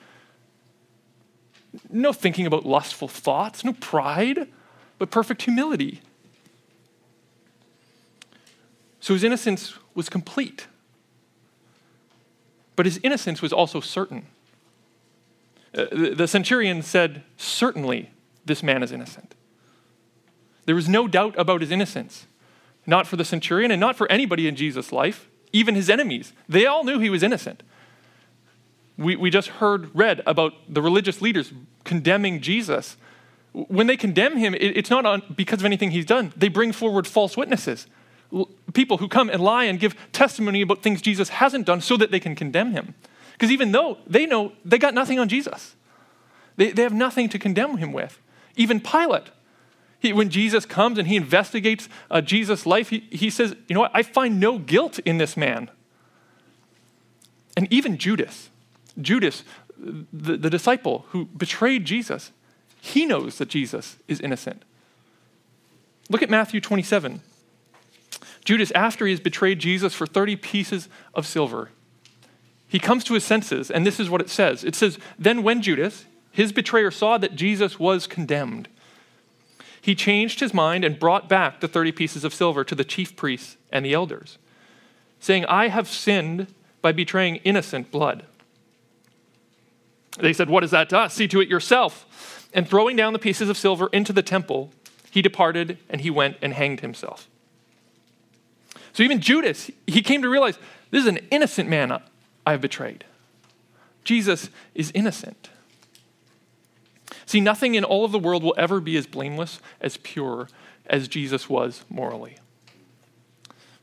no 1.90 2.12
thinking 2.14 2.46
about 2.46 2.64
lustful 2.64 3.08
thoughts, 3.08 3.64
no 3.64 3.75
pride, 3.75 4.48
but 4.98 5.10
perfect 5.10 5.43
humility 5.43 6.00
so 9.02 9.14
his 9.14 9.25
innocence 9.25 9.75
was 9.96 10.08
complete. 10.08 10.69
But 12.76 12.87
his 12.87 13.00
innocence 13.02 13.43
was 13.43 13.52
also 13.52 13.81
certain. 13.81 14.26
Uh, 15.76 15.87
the, 15.90 16.28
centurion 16.28 16.82
said, 16.82 17.25
Certainly, 17.37 18.10
this 18.44 18.62
man 18.62 18.81
is 18.81 18.93
innocent. 18.93 19.34
There 20.66 20.76
was 20.76 20.88
no 20.88 21.08
doubt 21.08 21.34
about 21.36 21.62
his 21.62 21.72
innocence, 21.72 22.27
not 22.86 23.08
for 23.08 23.17
the 23.17 23.24
centurion 23.24 23.72
and 23.72 23.81
not 23.81 23.96
for 23.96 24.10
anybody 24.10 24.46
in 24.46 24.55
Jesus' 24.55 24.93
life, 24.93 25.29
even 25.53 25.74
his 25.74 25.91
enemies. 25.91 26.32
They 26.48 26.65
all 26.67 26.84
knew 26.84 27.00
he 27.00 27.10
was 27.10 27.24
innocent. 27.24 27.65
We, 28.96 29.17
we 29.17 29.31
just 29.31 29.48
heard, 29.48 29.91
read 29.96 30.22
about 30.27 30.53
the 30.72 30.81
religious 30.81 31.20
leaders 31.20 31.53
condemning 31.82 32.41
Jesus. 32.41 32.96
When 33.53 33.88
they 33.88 33.96
condemn 33.96 34.36
him, 34.36 34.55
it, 34.55 34.77
it's 34.77 34.91
not 34.91 35.05
on, 35.05 35.24
because 35.34 35.58
of 35.58 35.65
anything 35.65 35.91
he's 35.91 36.06
done. 36.06 36.32
They 36.36 36.46
bring 36.46 36.70
forward 36.70 37.08
false 37.08 37.36
witnesses 37.36 37.88
people 38.72 38.98
who 38.98 39.08
come 39.08 39.29
and 39.29 39.43
lie 39.43 39.65
and 39.65 39.79
give 39.79 39.94
testimony 40.12 40.62
about 40.62 40.82
things 40.82 41.03
Jesus 41.03 41.29
hasn't 41.29 41.67
done 41.67 41.81
so 41.81 41.96
that 41.96 42.10
they 42.10 42.20
can 42.20 42.34
condemn 42.34 42.72
him. 42.72 42.94
Because 43.32 43.51
even 43.51 43.72
though 43.72 43.98
they 44.06 44.27
know 44.27 44.53
they 44.65 44.79
got 44.79 44.94
nothing 44.94 45.19
on 45.19 45.29
Jesus, 45.29 45.74
they, 46.56 46.70
they 46.70 46.82
have 46.82 46.93
nothing 46.93 47.29
to 47.31 47.39
condemn 47.39 47.79
him 47.79 47.93
with. 47.93 48.20
Even 48.56 48.81
Pilate, 48.81 49.31
he, 49.98 50.12
when 50.12 50.31
Jesus 50.31 50.67
comes 50.67 50.98
and 50.98 51.08
he 51.08 51.17
investigates 51.17 51.89
uh, 52.10 52.20
Jesus' 52.20 52.67
life, 52.67 52.91
he, 52.91 53.01
he 53.10 53.31
says, 53.31 53.56
You 53.69 53.74
know 53.74 53.81
what? 53.81 53.93
I 53.94 54.03
find 54.03 54.39
no 54.41 54.58
guilt 54.58 54.98
in 55.01 55.19
this 55.19 55.36
man. 55.36 55.70
And 57.56 57.70
even 57.72 57.98
Judas, 57.98 58.51
Judas, 59.01 59.44
the, 59.79 60.36
the 60.36 60.51
disciple 60.51 61.06
who 61.08 61.27
betrayed 61.27 61.84
Jesus, 61.84 62.32
he 62.81 63.06
knows 63.06 63.39
that 63.39 63.48
Jesus 63.48 63.96
is 64.08 64.20
innocent. 64.20 64.62
Look 66.08 66.22
at 66.22 66.31
Matthew 66.31 66.60
27. 66.60 67.22
Judas, 68.44 68.72
after 68.72 69.06
he 69.06 69.13
has 69.13 69.20
betrayed 69.20 69.58
Jesus 69.58 69.94
for 69.94 70.06
30 70.06 70.37
pieces 70.37 70.89
of 71.15 71.27
silver, 71.27 71.70
he 72.67 72.79
comes 72.79 73.05
to 73.05 73.15
his 73.15 73.25
senses, 73.25 73.70
and 73.70 73.87
this 73.87 74.01
is 74.01 74.08
what 74.08 74.20
it 74.20 74.31
says. 74.31 74.65
It 74.65 74.75
says, 74.75 74.99
Then 75.19 75.43
when 75.43 75.63
Judas, 75.63 76.06
his 76.31 76.53
betrayer, 76.53 76.91
saw 76.91 77.19
that 77.19 77.37
Jesus 77.37 77.79
was 77.79 78.06
condemned, 78.06 78.69
he 79.81 79.94
changed 79.94 80.41
his 80.41 80.55
mind 80.55 80.84
and 80.84 80.99
brought 80.99 81.29
back 81.29 81.61
the 81.61 81.69
30 81.69 81.93
pieces 81.93 82.25
of 82.25 82.32
silver 82.32 82.65
to 82.65 82.75
the 82.75 82.84
chief 82.84 83.15
priests 83.17 83.56
and 83.70 83.84
the 83.84 83.93
elders, 83.93 84.39
saying, 85.20 85.44
I 85.46 85.69
have 85.69 85.89
sinned 85.89 86.46
by 86.81 86.93
betraying 86.93 87.37
innocent 87.37 87.91
blood. 87.91 88.25
They 90.19 90.32
said, 90.32 90.49
What 90.49 90.65
is 90.65 90.70
that 90.70 90.89
to 90.91 90.99
us? 90.99 91.15
See 91.15 91.29
to 91.29 91.41
it 91.41 91.49
yourself. 91.49 92.49
And 92.55 92.69
throwing 92.69 92.96
down 92.96 93.13
the 93.13 93.19
pieces 93.19 93.49
of 93.49 93.56
silver 93.56 93.89
into 93.93 94.13
the 94.13 94.22
temple, 94.22 94.72
he 95.11 95.22
departed 95.22 95.79
and 95.89 96.01
he 96.01 96.11
went 96.11 96.37
and 96.43 96.53
hanged 96.55 96.81
himself. 96.81 97.29
So 98.93 99.03
even 99.03 99.20
Judas, 99.20 99.70
he 99.87 100.03
came 100.03 100.22
to 100.22 100.29
realize 100.29 100.58
this 100.91 101.03
is 101.03 101.08
an 101.08 101.19
innocent 101.31 101.69
man 101.69 102.03
I 102.46 102.51
have 102.51 102.61
betrayed. 102.61 103.05
Jesus 104.05 104.51
is 104.75 104.91
innocent. 104.94 105.49
See, 107.25 107.41
nothing 107.41 107.75
in 107.75 107.84
all 107.84 108.05
of 108.05 108.13
the 108.13 108.19
world 108.19 108.43
will 108.43 108.55
ever 108.58 108.81
be 108.81 108.96
as 108.96 109.06
blameless, 109.06 109.61
as 109.81 109.96
pure 109.99 110.49
as 110.87 111.08
Jesus 111.08 111.49
was 111.49 111.84
morally. 111.89 112.37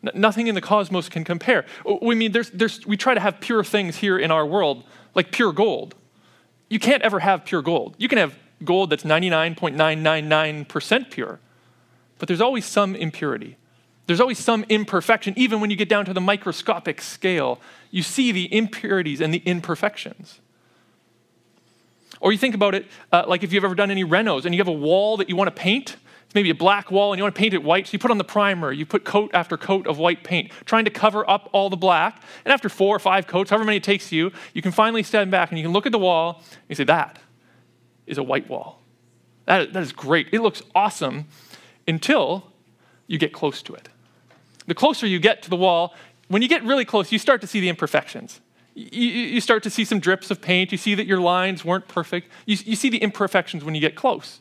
N- 0.04 0.12
nothing 0.14 0.48
in 0.48 0.56
the 0.56 0.62
cosmos 0.62 1.10
can 1.10 1.24
compare. 1.24 1.66
We 2.02 2.16
mean 2.16 2.32
there's, 2.32 2.50
there's, 2.52 2.86
we 2.86 2.98
try 2.98 3.14
to 3.14 3.20
have 3.20 3.40
pure 3.40 3.64
things 3.64 3.98
here 3.98 4.20
in 4.20 4.32
our 4.32 4.46
world, 4.46 4.84
like 5.16 5.32
pure 5.32 5.52
gold. 5.52 5.96
You 6.70 6.80
can't 6.80 7.02
ever 7.02 7.20
have 7.20 7.46
pure 7.46 7.62
gold. 7.62 7.96
You 7.98 8.08
can 8.08 8.18
have 8.18 8.36
gold 8.64 8.90
that's 8.90 9.04
99.999% 9.04 11.10
pure, 11.10 11.40
but 12.18 12.28
there's 12.28 12.42
always 12.42 12.66
some 12.66 12.96
impurity. 12.96 13.58
There's 14.10 14.20
always 14.20 14.40
some 14.40 14.66
imperfection. 14.70 15.36
Even 15.38 15.62
when 15.62 15.70
you 15.70 15.76
get 15.76 15.88
down 15.88 16.04
to 16.06 16.16
the 16.16 16.20
microscopic 16.20 17.00
scale, 17.00 17.62
you 17.92 18.02
see 18.02 18.32
the 18.32 18.52
impurities 18.52 19.22
and 19.22 19.32
the 19.32 19.44
imperfections. 19.46 20.40
Or 22.20 22.32
you 22.32 22.40
think 22.40 22.56
about 22.56 22.74
it 22.74 22.88
uh, 23.12 23.26
like 23.28 23.44
if 23.44 23.54
you've 23.54 23.64
ever 23.64 23.76
done 23.76 23.92
any 23.92 24.04
renos 24.04 24.46
and 24.46 24.56
you 24.56 24.62
have 24.62 24.68
a 24.68 24.72
wall 24.72 25.18
that 25.18 25.30
you 25.30 25.36
want 25.36 25.56
to 25.56 25.62
paint, 25.62 25.98
it's 26.26 26.34
maybe 26.34 26.50
a 26.50 26.56
black 26.56 26.90
wall 26.90 27.14
and 27.14 27.20
you 27.20 27.24
want 27.24 27.36
to 27.36 27.40
paint 27.40 27.54
it 27.54 27.62
white, 27.62 27.86
so 27.86 27.92
you 27.92 28.00
put 28.00 28.10
on 28.10 28.18
the 28.18 28.24
primer, 28.24 28.72
you 28.72 28.84
put 28.84 29.06
coat 29.06 29.30
after 29.32 29.58
coat 29.58 29.86
of 29.86 30.00
white 30.00 30.24
paint, 30.24 30.52
trying 30.66 30.86
to 30.86 30.92
cover 30.92 31.30
up 31.30 31.48
all 31.52 31.70
the 31.70 31.78
black. 31.78 32.20
And 32.46 32.52
after 32.52 32.68
four 32.68 32.96
or 32.96 33.00
five 33.00 33.28
coats, 33.28 33.52
however 33.52 33.64
many 33.64 33.78
it 33.78 33.84
takes 33.84 34.12
you, 34.12 34.32
you 34.56 34.64
can 34.64 34.72
finally 34.72 35.04
stand 35.04 35.30
back 35.30 35.52
and 35.52 35.60
you 35.60 35.64
can 35.64 35.72
look 35.72 35.86
at 35.86 35.92
the 35.92 36.00
wall 36.00 36.38
and 36.40 36.70
you 36.70 36.76
say, 36.76 36.84
That 36.86 37.20
is 38.08 38.18
a 38.18 38.24
white 38.24 38.50
wall. 38.50 38.82
That, 39.46 39.72
that 39.74 39.84
is 39.84 39.94
great. 39.94 40.30
It 40.32 40.42
looks 40.42 40.64
awesome 40.74 41.28
until 41.88 42.52
you 43.06 43.20
get 43.20 43.34
close 43.34 43.62
to 43.62 43.76
it. 43.76 43.88
The 44.70 44.76
closer 44.76 45.06
you 45.06 45.20
get 45.20 45.42
to 45.44 45.50
the 45.50 45.58
wall, 45.58 45.94
when 46.30 46.42
you 46.42 46.48
get 46.48 46.64
really 46.64 46.86
close, 46.86 47.12
you 47.12 47.20
start 47.20 47.42
to 47.42 47.48
see 47.48 47.60
the 47.60 47.70
imperfections 47.70 48.40
you, 48.80 49.10
you, 49.10 49.42
start 49.42 49.64
to 49.64 49.70
see 49.70 49.84
some 49.84 50.00
drips 50.00 50.32
of 50.32 50.42
paint. 50.42 50.72
You 50.72 50.78
see 50.78 50.96
that 50.96 51.06
your 51.06 51.20
lines 51.20 51.66
weren't 51.66 51.88
perfect. 51.88 52.30
You, 52.46 52.58
you 52.64 52.76
see 52.76 52.90
the 52.90 53.00
imperfections 53.00 53.64
when 53.64 53.76
you 53.76 53.82
get 53.82 53.96
close. 53.96 54.40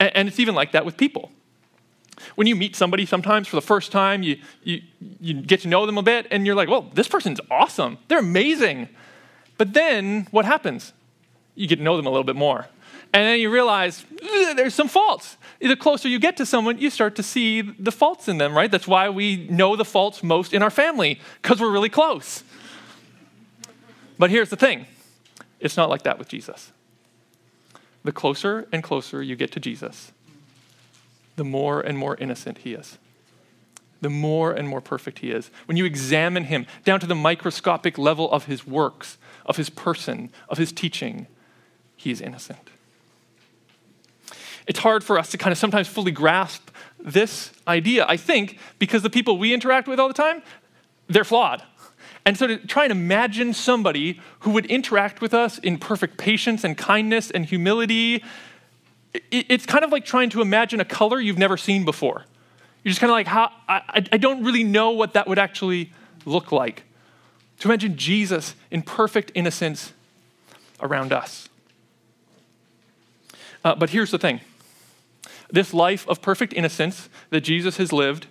And, 0.00 0.10
and, 0.16 0.28
it's 0.28 0.40
even 0.40 0.54
like 0.54 0.72
that 0.72 0.84
with 0.84 0.96
people. 0.96 1.30
When 2.34 2.46
you 2.46 2.56
meet 2.56 2.76
somebody 2.76 3.06
sometimes 3.06 3.46
for 3.48 3.56
the 3.56 3.62
first 3.62 3.92
time, 3.92 4.22
you, 4.22 4.38
you, 4.62 4.82
you 5.20 5.34
get 5.34 5.60
to 5.60 5.68
know 5.68 5.86
them 5.86 5.96
a 5.96 6.02
bit, 6.02 6.26
and 6.30 6.44
you're 6.44 6.54
like, 6.54 6.68
well, 6.68 6.90
this 6.94 7.08
person's 7.08 7.40
awesome. 7.50 7.98
They're 8.08 8.18
amazing. 8.18 8.88
But 9.58 9.74
then 9.74 10.26
what 10.30 10.44
happens? 10.44 10.92
You 11.54 11.66
get 11.66 11.76
to 11.76 11.82
know 11.82 11.96
them 11.96 12.06
a 12.06 12.10
little 12.10 12.24
bit 12.24 12.36
more. 12.36 12.66
And 13.12 13.26
then 13.26 13.40
you 13.40 13.50
realize 13.50 14.04
there's 14.54 14.74
some 14.74 14.88
faults. 14.88 15.36
The 15.60 15.76
closer 15.76 16.08
you 16.08 16.18
get 16.18 16.36
to 16.36 16.46
someone, 16.46 16.78
you 16.78 16.90
start 16.90 17.16
to 17.16 17.22
see 17.22 17.60
the 17.60 17.92
faults 17.92 18.28
in 18.28 18.38
them, 18.38 18.56
right? 18.56 18.70
That's 18.70 18.86
why 18.86 19.08
we 19.08 19.48
know 19.48 19.76
the 19.76 19.84
faults 19.84 20.22
most 20.22 20.54
in 20.54 20.62
our 20.62 20.70
family, 20.70 21.20
because 21.42 21.60
we're 21.60 21.72
really 21.72 21.88
close. 21.88 22.44
But 24.18 24.30
here's 24.30 24.50
the 24.50 24.56
thing 24.56 24.86
it's 25.58 25.76
not 25.76 25.90
like 25.90 26.02
that 26.02 26.18
with 26.18 26.28
Jesus. 26.28 26.72
The 28.04 28.12
closer 28.12 28.68
and 28.72 28.82
closer 28.82 29.22
you 29.22 29.36
get 29.36 29.52
to 29.52 29.60
Jesus, 29.60 30.12
the 31.36 31.44
more 31.44 31.80
and 31.80 31.98
more 31.98 32.16
innocent 32.16 32.58
he 32.58 32.74
is. 32.74 32.98
The 34.00 34.08
more 34.08 34.52
and 34.52 34.66
more 34.66 34.80
perfect 34.80 35.18
he 35.18 35.30
is. 35.30 35.50
When 35.66 35.76
you 35.76 35.84
examine 35.84 36.44
him 36.44 36.66
down 36.84 37.00
to 37.00 37.06
the 37.06 37.14
microscopic 37.14 37.98
level 37.98 38.30
of 38.30 38.46
his 38.46 38.66
works, 38.66 39.18
of 39.44 39.58
his 39.58 39.68
person, 39.68 40.30
of 40.48 40.56
his 40.56 40.72
teaching, 40.72 41.26
he 41.96 42.10
is 42.10 42.22
innocent. 42.22 42.70
It's 44.70 44.78
hard 44.78 45.02
for 45.02 45.18
us 45.18 45.32
to 45.32 45.36
kind 45.36 45.50
of 45.50 45.58
sometimes 45.58 45.88
fully 45.88 46.12
grasp 46.12 46.70
this 47.00 47.50
idea, 47.66 48.06
I 48.08 48.16
think, 48.16 48.56
because 48.78 49.02
the 49.02 49.10
people 49.10 49.36
we 49.36 49.52
interact 49.52 49.88
with 49.88 49.98
all 49.98 50.06
the 50.06 50.14
time, 50.14 50.42
they're 51.08 51.24
flawed. 51.24 51.64
And 52.24 52.38
so 52.38 52.46
to 52.46 52.56
try 52.56 52.84
and 52.84 52.92
imagine 52.92 53.52
somebody 53.52 54.20
who 54.38 54.52
would 54.52 54.66
interact 54.66 55.20
with 55.20 55.34
us 55.34 55.58
in 55.58 55.76
perfect 55.76 56.18
patience 56.18 56.62
and 56.62 56.78
kindness 56.78 57.32
and 57.32 57.44
humility, 57.46 58.22
it's 59.32 59.66
kind 59.66 59.84
of 59.84 59.90
like 59.90 60.04
trying 60.04 60.30
to 60.30 60.40
imagine 60.40 60.78
a 60.78 60.84
color 60.84 61.18
you've 61.18 61.36
never 61.36 61.56
seen 61.56 61.84
before. 61.84 62.24
You're 62.84 62.90
just 62.90 63.00
kind 63.00 63.10
of 63.10 63.14
like, 63.14 63.26
how, 63.26 63.50
I, 63.68 64.06
I 64.12 64.18
don't 64.18 64.44
really 64.44 64.62
know 64.62 64.92
what 64.92 65.14
that 65.14 65.26
would 65.26 65.40
actually 65.40 65.92
look 66.24 66.52
like. 66.52 66.84
To 67.58 67.66
imagine 67.66 67.96
Jesus 67.96 68.54
in 68.70 68.82
perfect 68.82 69.32
innocence 69.34 69.92
around 70.80 71.12
us. 71.12 71.48
Uh, 73.64 73.74
but 73.74 73.90
here's 73.90 74.12
the 74.12 74.18
thing 74.18 74.40
this 75.52 75.74
life 75.74 76.06
of 76.08 76.22
perfect 76.22 76.52
innocence 76.52 77.08
that 77.30 77.42
Jesus 77.42 77.76
has 77.76 77.92
lived, 77.92 78.26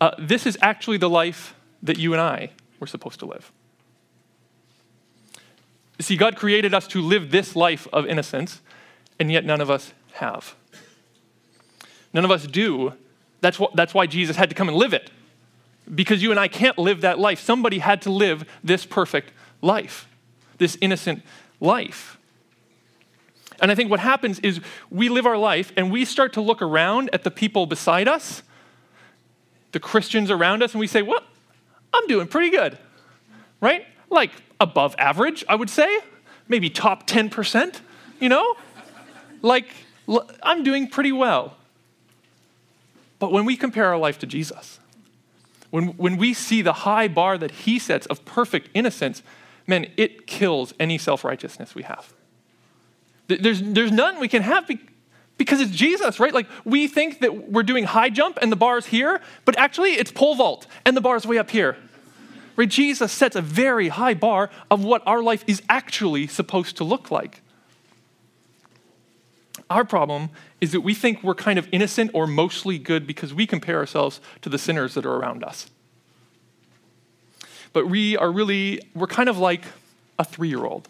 uh, 0.00 0.12
this 0.18 0.46
is 0.46 0.56
actually 0.60 0.96
the 0.96 1.10
life 1.10 1.54
that 1.82 1.98
you 1.98 2.12
and 2.12 2.20
I 2.20 2.50
we're 2.80 2.86
supposed 2.86 3.18
to 3.20 3.26
live. 3.26 3.52
See, 6.00 6.16
God 6.16 6.36
created 6.36 6.74
us 6.74 6.86
to 6.88 7.02
live 7.02 7.30
this 7.30 7.56
life 7.56 7.88
of 7.92 8.06
innocence, 8.06 8.60
and 9.18 9.32
yet 9.32 9.44
none 9.44 9.60
of 9.60 9.70
us 9.70 9.92
have. 10.12 10.54
None 12.12 12.24
of 12.24 12.30
us 12.30 12.46
do. 12.46 12.92
That's, 13.40 13.58
what, 13.58 13.74
that's 13.74 13.94
why 13.94 14.06
Jesus 14.06 14.36
had 14.36 14.48
to 14.48 14.54
come 14.54 14.68
and 14.68 14.76
live 14.76 14.92
it. 14.92 15.10
Because 15.92 16.22
you 16.22 16.30
and 16.30 16.38
I 16.38 16.48
can't 16.48 16.78
live 16.78 17.00
that 17.00 17.18
life. 17.18 17.40
Somebody 17.40 17.78
had 17.78 18.02
to 18.02 18.10
live 18.10 18.48
this 18.62 18.86
perfect 18.86 19.32
life, 19.60 20.06
this 20.58 20.78
innocent 20.80 21.22
life. 21.60 22.17
And 23.60 23.70
I 23.70 23.74
think 23.74 23.90
what 23.90 24.00
happens 24.00 24.38
is 24.40 24.60
we 24.90 25.08
live 25.08 25.26
our 25.26 25.36
life 25.36 25.72
and 25.76 25.90
we 25.90 26.04
start 26.04 26.32
to 26.34 26.40
look 26.40 26.62
around 26.62 27.10
at 27.12 27.24
the 27.24 27.30
people 27.30 27.66
beside 27.66 28.06
us, 28.06 28.42
the 29.72 29.80
Christians 29.80 30.30
around 30.30 30.62
us, 30.62 30.72
and 30.72 30.80
we 30.80 30.86
say, 30.86 31.02
What? 31.02 31.24
I'm 31.92 32.06
doing 32.06 32.28
pretty 32.28 32.50
good, 32.50 32.78
right? 33.60 33.86
Like 34.10 34.30
above 34.60 34.94
average, 34.98 35.44
I 35.48 35.54
would 35.54 35.70
say, 35.70 36.00
maybe 36.48 36.70
top 36.70 37.06
10%, 37.06 37.80
you 38.20 38.28
know? 38.28 38.56
Like, 39.42 39.68
I'm 40.42 40.62
doing 40.64 40.88
pretty 40.88 41.12
well. 41.12 41.56
But 43.18 43.32
when 43.32 43.44
we 43.44 43.56
compare 43.56 43.86
our 43.86 43.98
life 43.98 44.18
to 44.20 44.26
Jesus, 44.26 44.78
when, 45.70 45.88
when 45.96 46.16
we 46.16 46.34
see 46.34 46.62
the 46.62 46.72
high 46.72 47.08
bar 47.08 47.36
that 47.38 47.50
he 47.50 47.78
sets 47.78 48.06
of 48.06 48.24
perfect 48.24 48.68
innocence, 48.74 49.22
man, 49.66 49.90
it 49.96 50.26
kills 50.26 50.72
any 50.80 50.98
self 50.98 51.24
righteousness 51.24 51.74
we 51.74 51.82
have. 51.82 52.12
There's, 53.28 53.62
there's 53.62 53.92
none 53.92 54.18
we 54.20 54.28
can 54.28 54.42
have 54.42 54.68
because 55.36 55.60
it's 55.60 55.70
Jesus, 55.70 56.18
right? 56.18 56.32
Like 56.32 56.48
we 56.64 56.88
think 56.88 57.20
that 57.20 57.50
we're 57.50 57.62
doing 57.62 57.84
high 57.84 58.10
jump 58.10 58.38
and 58.40 58.50
the 58.50 58.56
bar's 58.56 58.86
here, 58.86 59.20
but 59.44 59.56
actually 59.58 59.92
it's 59.92 60.10
pole 60.10 60.34
vault 60.34 60.66
and 60.84 60.96
the 60.96 61.00
bar's 61.00 61.26
way 61.26 61.38
up 61.38 61.50
here. 61.50 61.76
Right? 62.56 62.68
Jesus 62.68 63.12
sets 63.12 63.36
a 63.36 63.42
very 63.42 63.88
high 63.88 64.14
bar 64.14 64.50
of 64.70 64.82
what 64.82 65.02
our 65.06 65.22
life 65.22 65.44
is 65.46 65.62
actually 65.68 66.26
supposed 66.26 66.76
to 66.78 66.84
look 66.84 67.10
like. 67.10 67.42
Our 69.70 69.84
problem 69.84 70.30
is 70.60 70.72
that 70.72 70.80
we 70.80 70.94
think 70.94 71.22
we're 71.22 71.34
kind 71.34 71.58
of 71.58 71.68
innocent 71.70 72.10
or 72.14 72.26
mostly 72.26 72.78
good 72.78 73.06
because 73.06 73.34
we 73.34 73.46
compare 73.46 73.76
ourselves 73.76 74.20
to 74.42 74.48
the 74.48 74.58
sinners 74.58 74.94
that 74.94 75.04
are 75.04 75.14
around 75.14 75.44
us. 75.44 75.70
But 77.72 77.86
we 77.88 78.16
are 78.16 78.32
really, 78.32 78.80
we're 78.94 79.06
kind 79.06 79.28
of 79.28 79.38
like 79.38 79.62
a 80.18 80.24
three 80.24 80.48
year 80.48 80.64
old. 80.64 80.88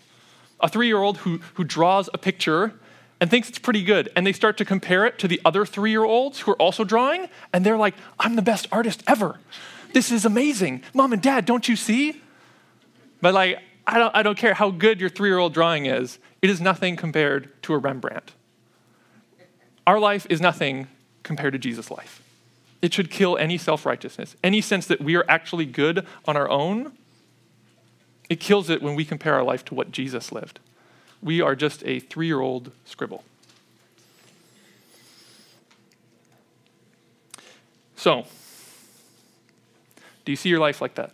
A 0.61 0.69
three 0.69 0.87
year 0.87 0.99
old 0.99 1.19
who, 1.19 1.41
who 1.55 1.65
draws 1.65 2.09
a 2.13 2.19
picture 2.19 2.75
and 3.21 3.31
thinks 3.31 3.49
it's 3.49 3.59
pretty 3.59 3.83
good. 3.83 4.11
And 4.15 4.27
they 4.27 4.33
start 4.33 4.57
to 4.59 4.65
compare 4.65 5.05
it 5.07 5.19
to 5.19 5.29
the 5.29 5.41
other 5.45 5.65
three 5.67 5.91
year 5.91 6.05
olds 6.05 6.41
who 6.41 6.53
are 6.53 6.57
also 6.57 6.85
drawing, 6.85 7.29
and 7.53 7.65
they're 7.65 7.77
like, 7.77 7.95
I'm 8.19 8.37
the 8.37 8.43
best 8.43 8.69
artist 8.71 9.03
ever. 9.07 9.39
This 9.93 10.13
is 10.13 10.25
amazing. 10.25 10.83
Mom 10.95 11.13
and 11.13 11.23
dad, 11.23 11.45
don't 11.45 11.69
you 11.69 11.77
see? 11.77 12.21
But 13.21 13.35
like, 13.35 13.59
I 13.87 13.99
don't, 13.99 14.15
I 14.15 14.23
don't 14.23 14.37
care 14.39 14.55
how 14.55 14.71
good 14.71 15.01
your 15.01 15.09
three 15.09 15.31
year 15.31 15.39
old 15.39 15.55
drawing 15.55 15.87
is, 15.87 16.19
it 16.43 16.51
is 16.51 16.61
nothing 16.61 16.97
compared 16.97 17.61
to 17.63 17.75
a 17.75 17.79
Rembrandt. 17.79 18.33
Our 19.87 19.99
life 19.99 20.27
is 20.29 20.41
nothing 20.41 20.89
compared 21.23 21.55
to 21.55 21.59
Jesus' 21.59 21.91
life. 21.91 22.23
It 22.83 22.93
should 22.93 23.11
kill 23.11 23.37
any 23.39 23.59
self 23.59 23.87
righteousness, 23.87 24.37
any 24.45 24.61
sense 24.61 24.87
that 24.87 25.01
we 25.01 25.17
are 25.17 25.25
actually 25.29 25.65
good 25.65 26.07
on 26.27 26.37
our 26.37 26.49
own. 26.49 26.93
It 28.29 28.41
kills 28.41 28.69
it 28.69 28.83
when 28.83 28.95
we 28.95 29.05
compare 29.05 29.35
our 29.35 29.43
life 29.43 29.65
to 29.67 29.75
what 29.75 29.91
Jesus 29.91 30.33
lived. 30.33 30.61
We 31.23 31.41
are 31.41 31.57
just 31.57 31.83
a 31.87 32.01
three 32.01 32.27
year 32.27 32.41
old 32.41 32.73
scribble. 32.85 33.25
So, 37.97 38.27
do 40.25 40.33
you 40.33 40.37
see 40.37 40.49
your 40.49 40.61
life 40.61 40.81
like 40.81 40.95
that? 40.95 41.13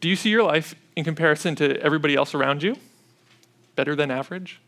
Do 0.00 0.08
you 0.08 0.16
see 0.16 0.30
your 0.30 0.42
life 0.42 0.74
in 0.96 1.04
comparison 1.04 1.54
to 1.56 1.80
everybody 1.80 2.14
else 2.14 2.34
around 2.34 2.62
you? 2.62 2.76
Better 3.76 3.94
than 3.94 4.10
average? 4.10 4.60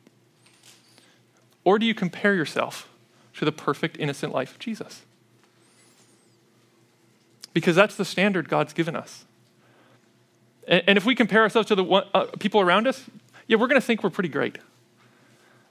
Or 1.64 1.78
do 1.78 1.86
you 1.86 1.94
compare 1.94 2.34
yourself 2.34 2.88
to 3.34 3.44
the 3.44 3.52
perfect, 3.52 3.96
innocent 3.98 4.32
life 4.32 4.52
of 4.52 4.58
Jesus? 4.58 5.02
Because 7.52 7.76
that's 7.76 7.96
the 7.96 8.04
standard 8.04 8.48
God's 8.48 8.72
given 8.72 8.96
us. 8.96 9.24
And, 10.66 10.82
and 10.86 10.98
if 10.98 11.04
we 11.04 11.14
compare 11.14 11.42
ourselves 11.42 11.68
to 11.68 11.74
the 11.74 11.84
one, 11.84 12.04
uh, 12.14 12.26
people 12.38 12.60
around 12.60 12.86
us, 12.86 13.04
yeah, 13.46 13.56
we're 13.56 13.66
going 13.66 13.80
to 13.80 13.86
think 13.86 14.02
we're 14.02 14.10
pretty 14.10 14.28
great. 14.28 14.58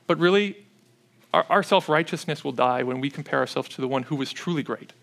But 0.07 0.19
really, 0.19 0.65
our, 1.33 1.45
our 1.49 1.63
self 1.63 1.89
righteousness 1.89 2.43
will 2.43 2.51
die 2.51 2.83
when 2.83 2.99
we 2.99 3.09
compare 3.09 3.39
ourselves 3.39 3.69
to 3.69 3.81
the 3.81 3.87
one 3.87 4.03
who 4.03 4.15
was 4.15 4.31
truly 4.31 4.63
great 4.63 4.93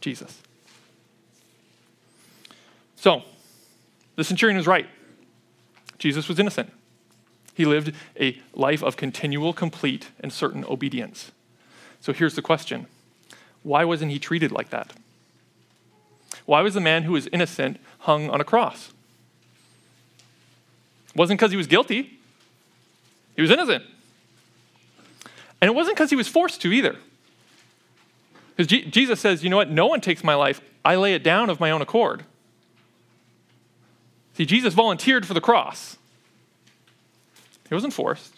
Jesus. 0.00 0.42
So, 2.96 3.22
the 4.16 4.24
centurion 4.24 4.56
was 4.56 4.66
right. 4.66 4.86
Jesus 5.98 6.28
was 6.28 6.38
innocent. 6.38 6.70
He 7.54 7.64
lived 7.64 7.94
a 8.20 8.40
life 8.54 8.82
of 8.82 8.96
continual, 8.96 9.52
complete, 9.52 10.10
and 10.20 10.32
certain 10.32 10.64
obedience. 10.64 11.32
So 12.00 12.12
here's 12.12 12.34
the 12.34 12.42
question 12.42 12.86
why 13.62 13.84
wasn't 13.84 14.10
he 14.10 14.18
treated 14.18 14.52
like 14.52 14.70
that? 14.70 14.92
Why 16.46 16.60
was 16.60 16.74
the 16.74 16.80
man 16.80 17.04
who 17.04 17.12
was 17.12 17.26
innocent 17.28 17.78
hung 18.00 18.28
on 18.30 18.40
a 18.40 18.44
cross? 18.44 18.92
It 21.08 21.16
wasn't 21.16 21.38
because 21.38 21.50
he 21.50 21.56
was 21.56 21.66
guilty, 21.66 22.18
he 23.36 23.42
was 23.42 23.50
innocent. 23.50 23.84
And 25.60 25.70
it 25.70 25.74
wasn't 25.74 25.96
because 25.96 26.10
he 26.10 26.16
was 26.16 26.28
forced 26.28 26.60
to 26.62 26.72
either. 26.72 26.96
Because 28.54 28.68
G- 28.68 28.84
Jesus 28.84 29.18
says, 29.18 29.42
you 29.42 29.50
know 29.50 29.56
what? 29.56 29.70
No 29.70 29.86
one 29.86 30.00
takes 30.00 30.22
my 30.22 30.34
life. 30.34 30.60
I 30.84 30.96
lay 30.96 31.14
it 31.14 31.22
down 31.22 31.48
of 31.48 31.58
my 31.58 31.70
own 31.70 31.80
accord. 31.80 32.24
See, 34.34 34.44
Jesus 34.44 34.74
volunteered 34.74 35.26
for 35.26 35.32
the 35.32 35.40
cross. 35.40 35.96
He 37.68 37.74
wasn't 37.74 37.94
forced. 37.94 38.34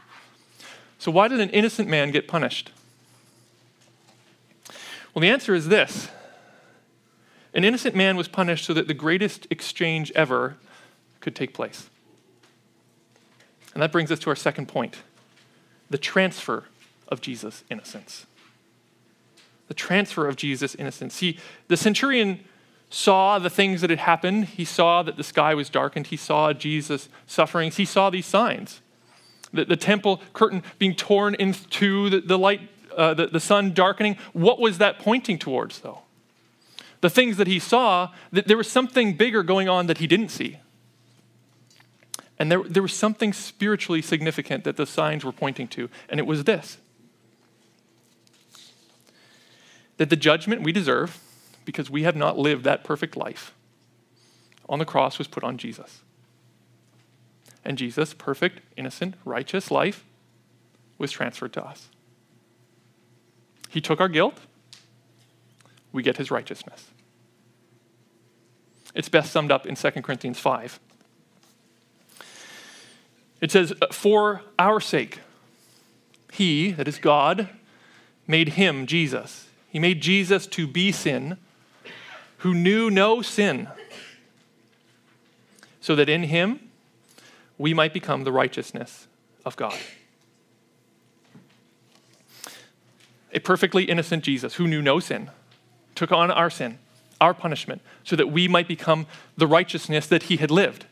So, 0.99 1.11
why 1.11 1.29
did 1.29 1.41
an 1.41 1.51
innocent 1.51 1.89
man 1.89 2.11
get 2.11 2.29
punished? 2.29 2.71
Well, 5.13 5.21
the 5.21 5.29
answer 5.29 5.55
is 5.55 5.69
this 5.69 6.09
an 7.57 7.65
innocent 7.65 7.97
man 7.97 8.17
was 8.17 8.29
punished 8.29 8.65
so 8.65 8.73
that 8.75 8.87
the 8.87 8.95
greatest 8.95 9.47
exchange 9.51 10.13
ever 10.13 10.57
could 11.21 11.35
take 11.35 11.53
place. 11.53 11.91
And 13.75 13.83
that 13.83 13.91
brings 13.91 14.13
us 14.13 14.21
to 14.21 14.31
our 14.31 14.37
second 14.37 14.69
point 14.69 14.97
the 15.91 15.99
transfer 15.99 16.65
of 17.09 17.21
Jesus' 17.21 17.65
innocence. 17.71 18.27
The 19.69 19.75
transfer 19.75 20.29
of 20.29 20.37
Jesus' 20.37 20.75
innocence. 20.75 21.15
See, 21.15 21.39
the 21.69 21.77
centurion 21.77 22.41
saw 22.91 23.39
the 23.39 23.51
things 23.51 23.81
that 23.81 23.91
had 23.91 24.01
happened. 24.01 24.45
He 24.45 24.65
saw 24.65 25.03
that 25.03 25.17
the 25.17 25.25
sky 25.25 25.55
was 25.55 25.69
darkened. 25.69 26.09
He 26.09 26.17
saw 26.17 26.53
Jesus' 26.53 27.09
sufferings. 27.27 27.77
He 27.77 27.85
saw 27.85 28.11
these 28.11 28.27
signs 28.27 28.81
the, 29.53 29.65
the 29.65 29.77
temple 29.77 30.21
curtain 30.33 30.63
being 30.79 30.95
torn 30.95 31.35
in 31.35 31.53
two, 31.53 32.11
the, 32.11 32.21
the 32.21 32.39
light, 32.39 32.61
uh, 32.97 33.15
the, 33.15 33.27
the 33.27 33.41
sun 33.41 33.73
darkening. 33.73 34.17
What 34.33 34.61
was 34.61 34.79
that 34.79 34.99
pointing 34.99 35.39
towards, 35.39 35.81
though? 35.81 36.03
The 37.07 37.11
things 37.11 37.37
that 37.37 37.47
he 37.47 37.61
saw, 37.61 38.11
that 38.33 38.49
there 38.49 38.57
was 38.57 38.69
something 38.69 39.17
bigger 39.17 39.45
going 39.45 39.69
on 39.69 39.87
that 39.87 39.99
he 39.99 40.09
didn't 40.09 40.31
see. 40.31 40.59
And 42.37 42.51
there, 42.51 42.65
there 42.65 42.83
was 42.83 42.95
something 42.95 43.33
spiritually 43.33 44.03
significant 44.03 44.65
that 44.65 44.77
the 44.77 44.87
signs 44.87 45.25
were 45.25 45.31
pointing 45.31 45.69
to, 45.69 45.89
and 46.09 46.19
it 46.19 46.27
was 46.27 46.43
this 46.43 46.79
that 49.99 50.11
the 50.11 50.17
judgment 50.17 50.63
we 50.63 50.73
deserve, 50.73 51.21
because 51.65 51.89
we 51.89 52.03
have 52.03 52.17
not 52.17 52.37
lived 52.37 52.65
that 52.65 52.83
perfect 52.83 53.17
life, 53.17 53.55
on 54.69 54.81
the 54.81 54.85
cross 54.85 55.17
was 55.17 55.29
put 55.29 55.45
on 55.45 55.59
Jesus. 55.59 56.03
And 57.65 57.79
Jesus' 57.79 58.15
perfect, 58.15 58.63
innocent, 58.77 59.15
righteous 59.25 59.71
life 59.71 60.05
was 60.99 61.13
transferred 61.13 61.53
to 61.53 61.65
us. 61.65 61.89
He 63.69 63.81
took 63.81 64.01
our 64.01 64.09
guilt, 64.09 64.41
we 65.93 66.03
get 66.03 66.17
his 66.17 66.33
righteousness. 66.33 66.91
It's 68.97 69.11
best 69.11 69.31
summed 69.31 69.53
up 69.53 69.67
in 69.67 69.77
2 69.77 69.91
Corinthians 70.01 70.39
5. 70.39 70.81
It 73.43 73.53
says, 73.53 73.75
For 73.93 74.41
our 74.59 74.81
sake, 74.81 75.21
he, 76.33 76.73
that 76.73 76.89
is 76.89 76.99
God, 76.99 77.51
made 78.27 78.51
him, 78.51 78.87
Jesus. 78.87 79.49
He 79.69 79.79
made 79.79 80.01
Jesus 80.01 80.47
to 80.49 80.67
be 80.67 80.93
sin, 80.93 81.37
who 82.39 82.55
knew 82.55 82.91
no 82.91 83.21
sin, 83.21 83.69
so 85.83 85.95
that 85.95 86.09
in 86.09 86.25
him 86.25 86.61
we 87.59 87.75
might 87.75 87.93
become 87.93 88.25
the 88.25 88.33
righteousness 88.33 89.07
of 89.45 89.57
God. 89.57 89.77
A 93.35 93.41
perfectly 93.41 93.85
innocent 93.85 94.25
Jesus 94.25 94.55
who 94.55 94.67
knew 94.67 94.81
no 94.81 95.01
sin 95.01 95.31
took 95.95 96.11
on 96.13 96.31
our 96.31 96.49
sin, 96.49 96.79
our 97.21 97.35
punishment, 97.35 97.83
so 98.05 98.17
that 98.17 98.31
we 98.31 98.49
might 98.49 98.69
become 98.69 99.07
the 99.37 99.47
righteousness 99.47 100.07
that 100.07 100.25
he 100.25 100.37
had 100.37 100.51
lived. 100.51 100.87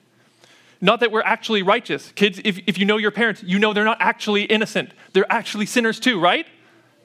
Not 0.80 1.00
that 1.00 1.10
we're 1.10 1.22
actually 1.22 1.62
righteous. 1.62 2.12
Kids, 2.12 2.40
if, 2.44 2.60
if 2.66 2.78
you 2.78 2.84
know 2.84 2.96
your 2.96 3.10
parents, 3.10 3.42
you 3.42 3.58
know 3.58 3.72
they're 3.72 3.84
not 3.84 3.96
actually 4.00 4.44
innocent. 4.44 4.92
They're 5.12 5.30
actually 5.32 5.66
sinners 5.66 5.98
too, 5.98 6.20
right? 6.20 6.46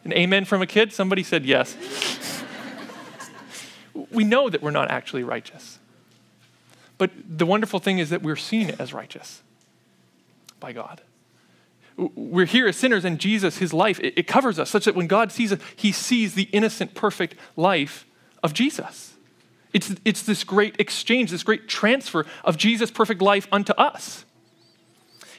An 0.03 0.13
amen 0.13 0.45
from 0.45 0.61
a 0.61 0.67
kid? 0.67 0.91
Somebody 0.91 1.23
said 1.23 1.45
yes. 1.45 2.43
we 4.11 4.23
know 4.23 4.49
that 4.49 4.61
we're 4.61 4.71
not 4.71 4.89
actually 4.89 5.23
righteous. 5.23 5.79
But 6.97 7.11
the 7.25 7.45
wonderful 7.45 7.79
thing 7.79 7.99
is 7.99 8.09
that 8.09 8.21
we're 8.21 8.35
seen 8.35 8.71
as 8.79 8.93
righteous 8.93 9.41
by 10.59 10.73
God. 10.73 11.01
We're 11.95 12.45
here 12.45 12.67
as 12.67 12.77
sinners, 12.77 13.05
and 13.05 13.19
Jesus, 13.19 13.57
his 13.57 13.73
life, 13.73 13.99
it, 13.99 14.13
it 14.17 14.27
covers 14.27 14.59
us 14.59 14.69
such 14.69 14.85
that 14.85 14.95
when 14.95 15.07
God 15.07 15.31
sees 15.31 15.51
us, 15.51 15.59
he 15.75 15.91
sees 15.91 16.33
the 16.33 16.49
innocent, 16.51 16.93
perfect 16.95 17.35
life 17.55 18.05
of 18.43 18.53
Jesus. 18.53 19.13
It's, 19.73 19.93
it's 20.03 20.23
this 20.23 20.43
great 20.43 20.75
exchange, 20.79 21.31
this 21.31 21.43
great 21.43 21.67
transfer 21.67 22.25
of 22.43 22.57
Jesus' 22.57 22.91
perfect 22.91 23.21
life 23.21 23.47
unto 23.51 23.73
us. 23.73 24.25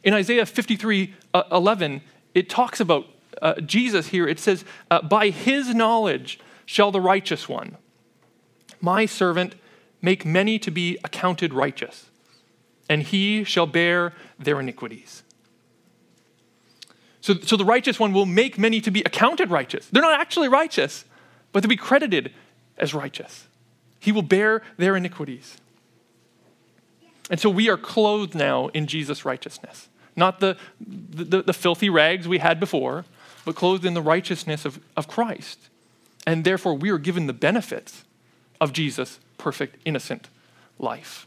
In 0.04 0.14
Isaiah 0.14 0.46
53 0.46 1.14
uh, 1.34 1.42
11, 1.50 2.02
it 2.34 2.48
talks 2.48 2.80
about 2.80 3.06
uh, 3.42 3.60
Jesus 3.60 4.08
here. 4.08 4.28
It 4.28 4.38
says, 4.38 4.64
uh, 4.90 5.02
By 5.02 5.30
his 5.30 5.74
knowledge 5.74 6.38
shall 6.64 6.92
the 6.92 7.00
righteous 7.00 7.48
one, 7.48 7.76
my 8.80 9.04
servant, 9.04 9.56
make 10.00 10.24
many 10.24 10.58
to 10.60 10.70
be 10.70 10.96
accounted 11.04 11.52
righteous 11.52 12.10
and 12.90 13.04
he 13.04 13.44
shall 13.44 13.66
bear 13.66 14.12
their 14.36 14.58
iniquities. 14.58 15.22
So, 17.20 17.34
so 17.34 17.56
the 17.56 17.64
righteous 17.64 18.00
one 18.00 18.12
will 18.12 18.26
make 18.26 18.58
many 18.58 18.80
to 18.80 18.90
be 18.90 19.00
accounted 19.02 19.48
righteous. 19.48 19.86
They're 19.86 20.02
not 20.02 20.20
actually 20.20 20.48
righteous, 20.48 21.04
but 21.52 21.60
to 21.60 21.68
be 21.68 21.76
credited 21.76 22.32
as 22.80 22.94
righteous. 22.94 23.46
He 24.00 24.10
will 24.10 24.22
bear 24.22 24.62
their 24.78 24.96
iniquities. 24.96 25.58
And 27.30 27.38
so 27.38 27.48
we 27.48 27.68
are 27.68 27.76
clothed 27.76 28.34
now 28.34 28.68
in 28.68 28.86
Jesus' 28.88 29.24
righteousness. 29.24 29.88
Not 30.16 30.40
the, 30.40 30.56
the, 30.80 31.42
the, 31.42 31.52
filthy 31.52 31.88
rags 31.88 32.26
we 32.26 32.38
had 32.38 32.58
before, 32.58 33.04
but 33.44 33.54
clothed 33.54 33.84
in 33.84 33.94
the 33.94 34.02
righteousness 34.02 34.64
of, 34.64 34.80
of 34.96 35.06
Christ. 35.06 35.68
And 36.26 36.44
therefore, 36.44 36.74
we 36.74 36.90
are 36.90 36.98
given 36.98 37.28
the 37.28 37.32
benefits 37.32 38.04
of 38.60 38.72
Jesus' 38.72 39.20
perfect, 39.38 39.76
innocent 39.84 40.28
life. 40.78 41.26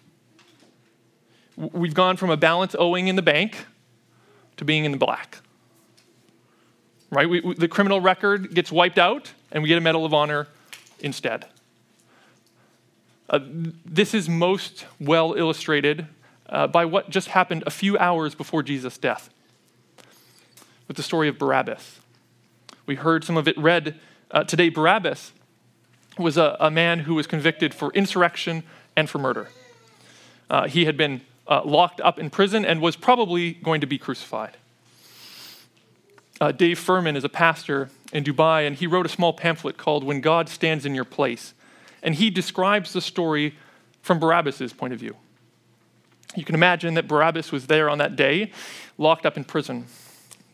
We've 1.56 1.94
gone 1.94 2.18
from 2.18 2.30
a 2.30 2.38
balance 2.38 2.76
owing 2.78 3.08
in 3.08 3.16
the 3.16 3.22
bank 3.22 3.66
to 4.58 4.66
being 4.66 4.86
in 4.86 4.92
the 4.92 4.98
black. 4.98 5.38
Right? 7.10 7.30
We, 7.30 7.40
we, 7.40 7.54
the 7.54 7.68
criminal 7.68 8.02
record 8.02 8.54
gets 8.54 8.72
wiped 8.72 8.98
out, 8.98 9.32
and 9.52 9.64
we 9.64 9.70
get 9.70 9.78
a 9.78 9.82
Medal 9.82 10.06
of 10.06 10.14
Honor 10.14 10.48
instead. 11.04 11.46
Uh, 13.30 13.40
this 13.86 14.14
is 14.14 14.28
most 14.28 14.86
well 15.00 15.34
illustrated 15.34 16.08
uh, 16.50 16.68
by 16.68 16.86
what 16.86 17.10
just 17.10 17.30
happened 17.30 17.64
a 17.66 17.72
few 17.72 17.98
hours 17.98 18.36
before 18.36 18.64
Jesus' 18.64 18.98
death 18.98 19.30
with 20.88 20.98
the 20.98 21.04
story 21.04 21.28
of 21.28 21.38
Barabbas. 21.38 22.00
We 22.86 22.96
heard 22.96 23.24
some 23.24 23.38
of 23.38 23.48
it 23.48 23.58
read 23.58 24.00
uh, 24.32 24.44
today. 24.44 24.70
Barabbas 24.70 25.32
was 26.18 26.38
a, 26.38 26.58
a, 26.60 26.70
man 26.70 27.00
who 27.00 27.16
was 27.16 27.28
convicted 27.28 27.74
for 27.74 27.92
insurrection 27.94 28.64
and 28.96 29.10
for 29.10 29.18
murder. 29.18 29.50
Uh, 30.50 30.68
he 30.68 30.86
had 30.86 30.98
been 30.98 31.22
uh, 31.48 31.62
locked 31.64 32.02
up 32.02 32.20
in 32.20 32.30
prison 32.30 32.66
and 32.66 32.82
was 32.82 32.96
probably 32.96 33.54
going 33.54 33.82
to 33.82 33.88
be 33.88 33.98
crucified. 33.98 34.58
Uh, 36.42 36.52
Dave 36.52 36.80
Furman 36.80 37.16
is 37.16 37.24
a 37.24 37.30
pastor 37.30 37.90
in 38.12 38.24
Dubai, 38.24 38.66
and 38.66 38.76
he 38.76 38.88
wrote 38.88 39.06
a 39.06 39.10
small 39.10 39.34
pamphlet 39.34 39.78
called 39.78 40.04
When 40.04 40.22
God 40.22 40.50
Stands 40.50 40.86
in 40.86 40.96
Your 40.96 41.06
Place. 41.06 41.54
And 42.02 42.16
he 42.16 42.30
describes 42.30 42.94
the 42.94 43.02
story 43.02 43.56
from 44.02 44.20
Barabbas' 44.20 44.74
point 44.74 44.94
of 44.94 45.00
view. 45.00 45.16
You 46.36 46.44
can 46.44 46.56
imagine 46.56 46.96
that 46.96 47.08
Barabbas 47.08 47.52
was 47.52 47.68
there 47.68 47.90
on 47.90 48.00
that 48.00 48.16
day, 48.16 48.52
locked 48.98 49.26
up 49.26 49.38
in 49.38 49.44
prison. 49.44 49.86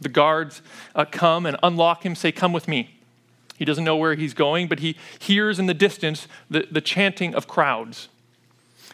The 0.01 0.09
guards 0.09 0.61
uh, 0.95 1.05
come 1.05 1.45
and 1.45 1.57
unlock 1.63 2.05
him, 2.05 2.15
say, 2.15 2.31
Come 2.31 2.53
with 2.53 2.67
me. 2.67 2.95
He 3.57 3.65
doesn't 3.65 3.83
know 3.83 3.97
where 3.97 4.15
he's 4.15 4.33
going, 4.33 4.67
but 4.67 4.79
he 4.79 4.95
hears 5.19 5.59
in 5.59 5.65
the 5.65 5.73
distance 5.73 6.27
the, 6.49 6.67
the 6.71 6.81
chanting 6.81 7.35
of 7.35 7.47
crowds. 7.47 8.07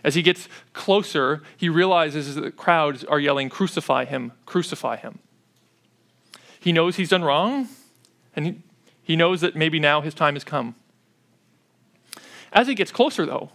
As 0.04 0.16
he 0.16 0.22
gets 0.22 0.48
closer, 0.74 1.44
he 1.56 1.70
realizes 1.70 2.36
that 2.36 2.56
crowds 2.56 3.04
are 3.04 3.20
yelling, 3.20 3.50
Crucify 3.50 4.06
him, 4.06 4.32
crucify 4.46 4.96
him. 4.98 5.20
He 6.66 6.72
knows 6.72 6.96
he's 6.96 7.10
done 7.10 7.24
wrong, 7.24 7.70
and 8.36 8.64
he, 9.04 9.16
knows 9.16 9.42
that 9.42 9.56
maybe 9.56 9.80
now 9.80 10.02
his 10.02 10.16
time 10.16 10.34
has 10.34 10.44
come. 10.44 10.74
As 12.52 12.66
he 12.66 12.74
gets 12.74 12.92
closer, 12.92 13.24
though, 13.24 13.52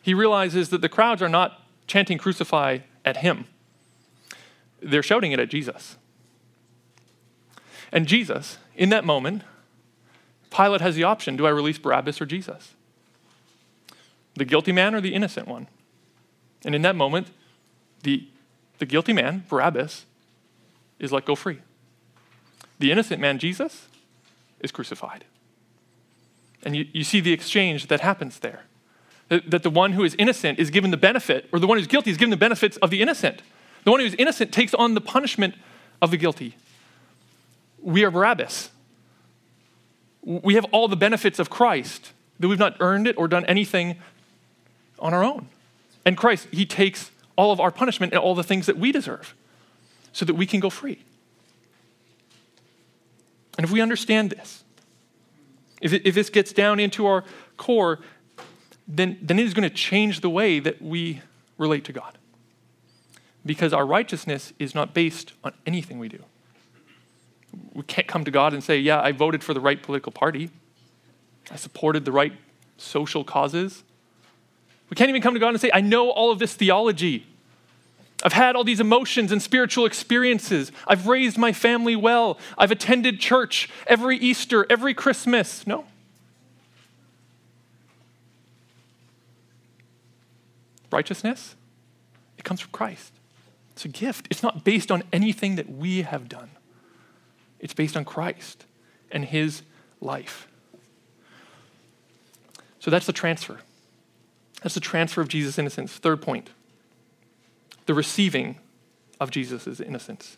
he 0.00 0.14
realizes 0.14 0.68
that 0.68 0.80
the 0.80 0.88
crowds 0.88 1.22
are 1.22 1.28
not 1.28 1.60
chanting 1.88 2.18
crucify 2.18 2.78
at 3.04 3.16
him, 3.16 3.46
they're 4.80 5.02
shouting 5.02 5.32
it 5.32 5.40
at 5.40 5.48
Jesus. 5.48 5.96
And 7.90 8.06
Jesus, 8.06 8.58
in 8.76 8.90
that 8.90 9.04
moment, 9.04 9.42
Pilate 10.56 10.80
has 10.82 10.94
the 10.94 11.02
option 11.02 11.36
do 11.36 11.48
I 11.48 11.50
release 11.50 11.78
Barabbas 11.78 12.20
or 12.20 12.26
Jesus? 12.26 12.74
the 14.36 14.44
guilty 14.44 14.70
man 14.70 14.94
or 14.94 15.00
the 15.00 15.14
innocent 15.14 15.48
one. 15.48 15.66
And 16.64 16.76
in 16.76 16.82
that 16.82 16.94
moment, 16.94 17.26
the 18.04 18.28
the 18.78 18.86
guilty 18.86 19.12
man, 19.12 19.42
Barabbas, 19.48 20.06
is 21.00 21.10
let 21.10 21.26
go 21.26 21.34
free. 21.34 21.58
The 22.80 22.90
innocent 22.90 23.20
man, 23.20 23.38
Jesus, 23.38 23.86
is 24.60 24.72
crucified. 24.72 25.26
And 26.64 26.74
you, 26.74 26.86
you 26.92 27.04
see 27.04 27.20
the 27.20 27.32
exchange 27.32 27.86
that 27.86 28.00
happens 28.00 28.40
there. 28.40 28.64
That, 29.28 29.50
that 29.50 29.62
the 29.62 29.70
one 29.70 29.92
who 29.92 30.02
is 30.02 30.16
innocent 30.18 30.58
is 30.58 30.70
given 30.70 30.90
the 30.90 30.96
benefit, 30.96 31.48
or 31.52 31.58
the 31.58 31.66
one 31.66 31.78
who's 31.78 31.86
guilty 31.86 32.10
is 32.10 32.16
given 32.16 32.30
the 32.30 32.36
benefits 32.38 32.78
of 32.78 32.90
the 32.90 33.02
innocent. 33.02 33.42
The 33.84 33.90
one 33.90 34.00
who's 34.00 34.14
innocent 34.14 34.50
takes 34.52 34.74
on 34.74 34.94
the 34.94 35.00
punishment 35.00 35.54
of 36.02 36.10
the 36.10 36.16
guilty. 36.16 36.56
We 37.82 38.02
are 38.02 38.10
Barabbas. 38.10 38.70
We 40.22 40.54
have 40.54 40.64
all 40.72 40.88
the 40.88 40.96
benefits 40.96 41.38
of 41.38 41.48
Christ, 41.50 42.12
that 42.40 42.48
we've 42.48 42.58
not 42.58 42.76
earned 42.80 43.06
it 43.06 43.16
or 43.16 43.28
done 43.28 43.44
anything 43.44 43.98
on 44.98 45.14
our 45.14 45.22
own. 45.22 45.48
And 46.04 46.16
Christ, 46.16 46.48
He 46.50 46.64
takes 46.64 47.10
all 47.36 47.52
of 47.52 47.60
our 47.60 47.70
punishment 47.70 48.14
and 48.14 48.20
all 48.20 48.34
the 48.34 48.42
things 48.42 48.66
that 48.66 48.78
we 48.78 48.90
deserve 48.90 49.34
so 50.12 50.24
that 50.24 50.34
we 50.34 50.46
can 50.46 50.60
go 50.60 50.70
free. 50.70 51.04
And 53.56 53.64
if 53.64 53.70
we 53.70 53.80
understand 53.80 54.30
this, 54.30 54.64
if, 55.80 55.92
it, 55.92 56.06
if 56.06 56.14
this 56.14 56.30
gets 56.30 56.52
down 56.52 56.78
into 56.80 57.06
our 57.06 57.24
core, 57.56 58.00
then, 58.86 59.18
then 59.22 59.38
it 59.38 59.46
is 59.46 59.54
going 59.54 59.68
to 59.68 59.74
change 59.74 60.20
the 60.20 60.30
way 60.30 60.60
that 60.60 60.80
we 60.82 61.22
relate 61.58 61.84
to 61.84 61.92
God. 61.92 62.18
Because 63.44 63.72
our 63.72 63.86
righteousness 63.86 64.52
is 64.58 64.74
not 64.74 64.92
based 64.92 65.32
on 65.42 65.52
anything 65.66 65.98
we 65.98 66.08
do. 66.08 66.22
We 67.72 67.82
can't 67.84 68.06
come 68.06 68.24
to 68.24 68.30
God 68.30 68.52
and 68.52 68.62
say, 68.62 68.78
Yeah, 68.78 69.00
I 69.00 69.12
voted 69.12 69.42
for 69.42 69.54
the 69.54 69.60
right 69.60 69.82
political 69.82 70.12
party, 70.12 70.50
I 71.50 71.56
supported 71.56 72.04
the 72.04 72.12
right 72.12 72.32
social 72.76 73.24
causes. 73.24 73.82
We 74.88 74.96
can't 74.96 75.08
even 75.08 75.22
come 75.22 75.34
to 75.34 75.40
God 75.40 75.50
and 75.50 75.60
say, 75.60 75.70
I 75.72 75.80
know 75.80 76.10
all 76.10 76.32
of 76.32 76.40
this 76.40 76.54
theology. 76.54 77.26
I've 78.22 78.32
had 78.34 78.54
all 78.54 78.64
these 78.64 78.80
emotions 78.80 79.32
and 79.32 79.40
spiritual 79.40 79.86
experiences. 79.86 80.72
I've 80.86 81.06
raised 81.06 81.38
my 81.38 81.52
family 81.52 81.96
well. 81.96 82.38
I've 82.58 82.70
attended 82.70 83.18
church 83.18 83.70
every 83.86 84.16
Easter, 84.18 84.66
every 84.68 84.92
Christmas. 84.92 85.66
No. 85.66 85.86
Righteousness, 90.90 91.54
it 92.36 92.44
comes 92.44 92.60
from 92.60 92.72
Christ. 92.72 93.12
It's 93.72 93.84
a 93.84 93.88
gift. 93.88 94.26
It's 94.28 94.42
not 94.42 94.64
based 94.64 94.90
on 94.90 95.04
anything 95.12 95.56
that 95.56 95.70
we 95.70 96.02
have 96.02 96.28
done, 96.28 96.50
it's 97.58 97.74
based 97.74 97.96
on 97.96 98.04
Christ 98.04 98.64
and 99.10 99.24
his 99.24 99.62
life. 100.00 100.46
So 102.80 102.90
that's 102.90 103.06
the 103.06 103.12
transfer. 103.12 103.60
That's 104.62 104.74
the 104.74 104.80
transfer 104.80 105.20
of 105.20 105.28
Jesus' 105.28 105.58
innocence. 105.58 105.92
Third 105.92 106.20
point 106.20 106.50
the 107.86 107.94
receiving 107.94 108.58
of 109.20 109.30
Jesus' 109.30 109.80
innocence. 109.80 110.36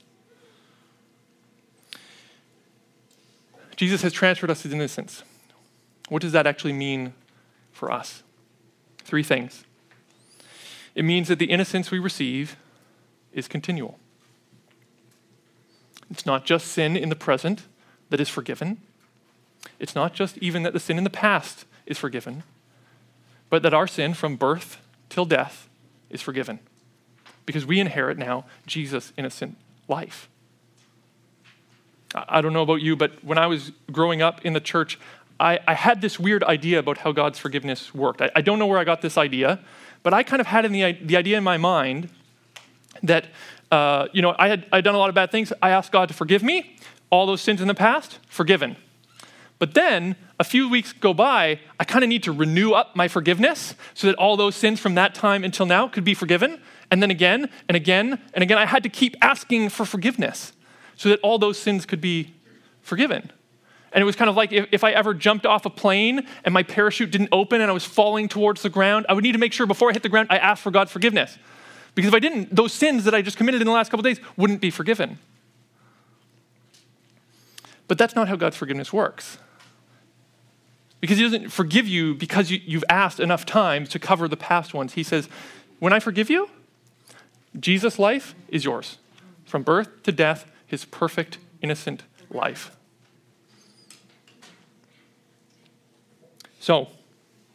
Jesus 3.77 4.03
has 4.03 4.13
transferred 4.13 4.51
us 4.51 4.63
his 4.63 4.73
innocence. 4.73 5.23
What 6.09 6.23
does 6.23 6.33
that 6.33 6.47
actually 6.47 6.73
mean 6.73 7.15
for 7.73 7.91
us? 7.91 8.23
Three 9.05 9.23
things. 9.23 9.65
It 10.95 11.05
means 11.05 11.29
that 11.29 11.39
the 11.39 11.47
innocence 11.47 11.91
we 11.91 11.99
receive 11.99 12.57
is 13.33 13.49
continual. 13.49 13.99
It's 16.11 16.27
not 16.27 16.45
just 16.45 16.69
sin 16.69 16.97
in 16.97 17.09
the 17.09 17.17
present 17.17 17.63
that 18.11 18.21
is 18.21 18.29
forgiven. 18.29 18.79
It's 19.79 19.95
not 19.95 20.13
just 20.13 20.37
even 20.39 20.65
that 20.65 20.75
the 20.75 20.81
sin 20.81 20.99
in 20.99 21.05
the 21.05 21.11
past 21.11 21.65
is 21.87 21.99
forgiven, 21.99 22.43
but 23.49 23.63
that 23.63 23.73
our 23.73 23.87
sin 23.87 24.13
from 24.13 24.37
birth 24.37 24.81
till 25.09 25.25
death 25.25 25.69
is 26.11 26.21
forgiven 26.21 26.61
because 27.47 27.67
we 27.67 27.81
inherit 27.81 28.19
now 28.19 28.45
Jesus' 28.67 29.13
innocent 29.17 29.57
life. 29.89 30.29
I 32.15 32.41
don't 32.41 32.53
know 32.53 32.63
about 32.63 32.83
you, 32.83 32.95
but 32.97 33.25
when 33.25 33.39
I 33.39 33.47
was 33.47 33.73
growing 33.91 34.21
up 34.21 34.45
in 34.45 34.53
the 34.53 34.61
church, 34.61 34.99
I, 35.41 35.59
I 35.67 35.75
had 35.75 36.01
this 36.01 36.19
weird 36.19 36.45
idea 36.45 36.79
about 36.79 36.99
how 36.99 37.13
God's 37.13 37.39
forgiveness 37.39 37.95
worked. 37.95 38.21
I, 38.21 38.31
I, 38.37 38.43
don't 38.43 38.59
know 38.59 38.67
where 38.67 38.79
I 38.79 38.85
got 38.85 39.01
this 39.01 39.17
idea, 39.17 39.61
but 40.03 40.13
I 40.13 40.23
kind 40.23 40.41
of 40.41 40.47
had 40.47 40.71
the, 40.71 40.93
the 41.03 41.17
idea 41.17 41.39
in 41.39 41.45
my 41.45 41.57
mind 41.57 42.11
that, 43.03 43.27
uh, 43.71 44.09
you 44.13 44.21
know, 44.21 44.35
I 44.39 44.49
had 44.49 44.67
I'd 44.71 44.85
done 44.85 44.95
a 44.95 44.99
lot 44.99 45.09
of 45.09 45.15
bad 45.15 45.31
things. 45.31 45.53
I 45.63 45.71
asked 45.71 45.91
God 45.91 46.09
to 46.09 46.15
forgive 46.15 46.43
me. 46.43 46.77
All 47.11 47.27
those 47.27 47.41
sins 47.41 47.61
in 47.61 47.69
the 47.69 47.75
past, 47.75 48.19
forgiven. 48.29 48.77
But 49.59 49.75
then 49.75 50.17
a 50.41 50.45
few 50.45 50.69
weeks 50.69 50.93
go 50.93 51.15
by, 51.15 51.61
I 51.79 51.85
kind 51.85 52.03
of 52.03 52.09
need 52.09 52.23
to 52.25 52.33
renew 52.33 52.73
up 52.73 52.97
my 52.97 53.07
forgiveness 53.07 53.75
so 53.95 54.07
that 54.09 54.17
all 54.17 54.37
those 54.37 54.57
sins 54.57 54.81
from 54.81 54.95
that 54.97 55.15
time 55.15 55.45
until 55.45 55.67
now 55.67 55.89
could 55.89 56.05
be 56.05 56.15
forgiven. 56.15 56.61
And 56.93 57.03
then 57.03 57.11
again 57.11 57.49
and 57.69 57.75
again 57.75 58.21
and 58.35 58.43
again, 58.43 58.59
I 58.59 58.67
had 58.67 58.83
to 58.83 58.91
keep 58.91 59.17
asking 59.23 59.71
for 59.71 59.87
forgiveness 59.87 60.53
so 60.95 61.09
that 61.09 61.19
all 61.21 61.39
those 61.39 61.59
sins 61.59 61.87
could 61.87 62.03
be 62.03 62.35
forgiven. 62.83 63.33
And 63.93 64.03
it 64.03 64.05
was 64.05 64.15
kind 64.15 64.29
of 64.29 64.37
like 64.37 64.53
if, 64.53 64.69
if, 64.73 64.85
I 64.85 64.93
ever 64.93 65.15
jumped 65.15 65.47
off 65.47 65.65
a 65.65 65.71
plane 65.71 66.27
and 66.45 66.53
my 66.53 66.63
parachute 66.63 67.11
didn't 67.11 67.31
open 67.33 67.63
and 67.63 67.71
I 67.71 67.73
was 67.73 67.87
falling 67.87 68.29
towards 68.29 68.61
the 68.61 68.69
ground, 68.69 69.07
I 69.09 69.15
would 69.15 69.25
need 69.25 69.33
to 69.33 69.39
make 69.39 69.55
sure 69.55 69.67
before 69.67 69.89
I 69.89 69.95
hit 69.95 70.03
the 70.03 70.11
ground, 70.11 70.29
I 70.31 70.37
asked 70.37 70.63
for 70.63 70.71
God's 70.71 70.93
forgiveness. 70.93 71.39
Because 71.95 72.09
if 72.09 72.15
I 72.15 72.19
didn't, 72.19 72.55
those 72.55 72.75
sins 72.75 73.05
that 73.05 73.15
I 73.15 73.23
just 73.23 73.39
committed 73.39 73.63
in 73.63 73.67
the 73.67 73.73
last 73.73 73.91
couple 73.91 74.03
days 74.03 74.21
wouldn't 74.37 74.61
be 74.61 74.71
forgiven. 74.71 75.19
But 77.89 77.97
that's 77.97 78.15
not 78.15 78.29
how 78.29 78.37
God's 78.37 78.57
forgiveness 78.57 78.93
works. 78.93 79.39
Because 81.01 81.17
he 81.17 81.25
doesn't 81.25 81.49
forgive 81.49 81.89
you 81.89 82.15
because 82.15 82.51
you, 82.51 82.61
you've 82.67 82.85
asked 82.91 83.19
enough 83.19 83.47
times 83.47 83.89
to 83.91 83.99
cover 83.99 84.29
the 84.29 84.37
past 84.37 84.75
ones. 84.75 84.93
He 84.93 85.03
says, 85.03 85.31
When 85.79 85.95
I 85.95 85.99
forgive 85.99 86.29
you, 86.29 86.51
Jesus' 87.59 87.99
life 87.99 88.35
is 88.49 88.65
yours. 88.65 88.99
From 89.45 89.63
birth 89.63 90.03
to 90.05 90.13
death, 90.13 90.51
his 90.67 90.85
perfect, 90.85 91.39
innocent 91.61 92.03
life. 92.31 92.71
So, 96.61 96.89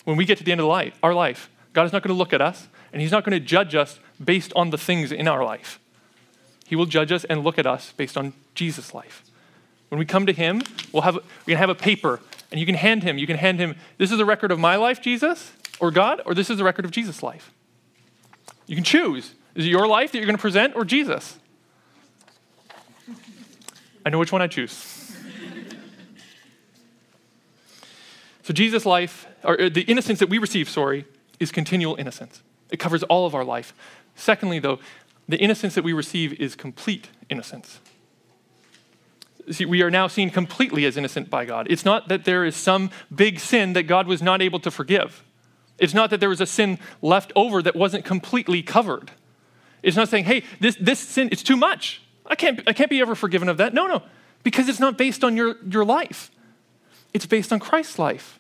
when 0.04 0.18
we 0.18 0.26
get 0.26 0.38
to 0.38 0.44
the 0.44 0.52
end 0.52 0.62
of 0.62 0.66
the 0.66 0.70
life, 0.70 0.98
our 1.02 1.14
life, 1.14 1.50
God 1.74 1.86
is 1.86 1.94
not 1.94 2.04
going 2.04 2.14
to 2.14 2.18
look 2.18 2.34
at 2.34 2.42
us 2.42 2.68
and 2.92 3.02
he's 3.02 3.12
not 3.12 3.24
going 3.24 3.40
to 3.40 3.46
judge 3.46 3.76
us 3.76 4.00
based 4.24 4.54
on 4.56 4.70
the 4.70 4.78
things 4.78 5.12
in 5.12 5.28
our 5.28 5.44
life. 5.44 5.80
He 6.66 6.76
will 6.76 6.86
judge 6.86 7.12
us 7.12 7.24
and 7.24 7.44
look 7.44 7.58
at 7.58 7.66
us 7.66 7.94
based 7.96 8.18
on 8.18 8.34
Jesus' 8.54 8.94
life. 8.94 9.24
When 9.90 10.00
we 10.00 10.06
come 10.06 10.26
to 10.26 10.34
him, 10.34 10.62
we'll 10.92 11.04
have, 11.04 11.16
we're 11.16 11.22
going 11.22 11.56
to 11.56 11.58
have 11.58 11.70
a 11.70 11.76
paper 11.76 12.20
and 12.52 12.60
you 12.60 12.66
can 12.66 12.76
hand 12.76 13.04
him, 13.04 13.18
you 13.18 13.28
can 13.28 13.38
hand 13.38 13.60
him, 13.60 13.76
this 13.98 14.12
is 14.12 14.20
a 14.20 14.26
record 14.26 14.52
of 14.52 14.60
my 14.60 14.76
life, 14.76 15.02
Jesus, 15.02 15.52
or 15.80 15.92
God, 15.92 16.22
or 16.26 16.34
this 16.34 16.50
is 16.50 16.60
a 16.60 16.64
record 16.64 16.86
of 16.86 16.92
Jesus' 16.92 17.22
life. 17.22 17.52
You 18.66 18.76
can 18.76 18.84
choose. 18.84 19.34
Is 19.58 19.66
it 19.66 19.70
your 19.70 19.88
life 19.88 20.12
that 20.12 20.20
you're 20.20 20.28
going 20.28 20.38
to 20.38 20.42
present 20.42 20.76
or 20.76 20.86
Jesus? 20.86 21.40
I 24.06 24.10
know 24.12 24.20
which 24.20 24.32
one 24.32 24.42
I 24.42 24.48
choose. 24.48 24.72
so, 28.44 28.54
Jesus' 28.54 28.86
life, 28.86 29.28
or 29.44 29.60
uh, 29.60 29.70
the 29.70 29.82
innocence 29.82 30.20
that 30.20 30.30
we 30.30 30.38
receive, 30.38 30.70
sorry, 30.70 31.06
is 31.40 31.52
continual 31.52 31.96
innocence. 31.96 32.44
It 32.70 32.78
covers 32.78 33.02
all 33.04 33.26
of 33.26 33.34
our 33.34 33.44
life. 33.44 33.74
Secondly, 34.16 34.60
though, 34.60 34.78
the 35.28 35.38
innocence 35.38 35.74
that 35.74 35.84
we 35.84 35.92
receive 35.92 36.40
is 36.40 36.56
complete 36.56 37.10
innocence. 37.28 37.80
See, 39.50 39.66
we 39.66 39.82
are 39.82 39.90
now 39.90 40.06
seen 40.06 40.30
completely 40.30 40.86
as 40.86 40.98
innocent 40.98 41.32
by 41.32 41.46
God. 41.46 41.66
It's 41.70 41.84
not 41.84 42.10
that 42.10 42.26
there 42.26 42.46
is 42.46 42.56
some 42.56 42.92
big 43.14 43.40
sin 43.40 43.74
that 43.74 43.84
God 43.84 44.06
was 44.06 44.22
not 44.22 44.40
able 44.40 44.60
to 44.60 44.70
forgive. 44.70 45.24
It's 45.80 45.96
not 45.96 46.12
that 46.12 46.20
there 46.20 46.30
was 46.30 46.42
a 46.42 46.46
sin 46.46 46.78
left 47.02 47.32
over 47.36 47.64
that 47.64 47.76
wasn't 47.76 48.06
completely 48.06 48.62
covered. 48.62 49.12
It's 49.84 49.98
not 49.98 50.10
saying, 50.10 50.26
hey, 50.26 50.44
this, 50.60 50.76
this 50.80 51.00
sin, 51.00 51.30
it's 51.32 51.44
too 51.44 51.58
much. 51.58 52.02
I 52.26 52.36
can't, 52.36 52.62
I 52.68 52.74
can't 52.74 52.90
be 52.90 53.00
ever 53.02 53.16
forgiven 53.16 53.50
of 53.50 53.58
that. 53.58 53.74
No, 53.74 53.88
no, 53.88 54.04
because 54.44 54.68
it's 54.70 54.80
not 54.80 54.98
based 54.98 55.24
on 55.24 55.38
your, 55.38 55.56
your 55.70 55.86
life, 55.86 56.32
it's 57.14 57.26
based 57.26 57.54
on 57.54 57.60
Christ's 57.60 58.00
life. 58.00 58.40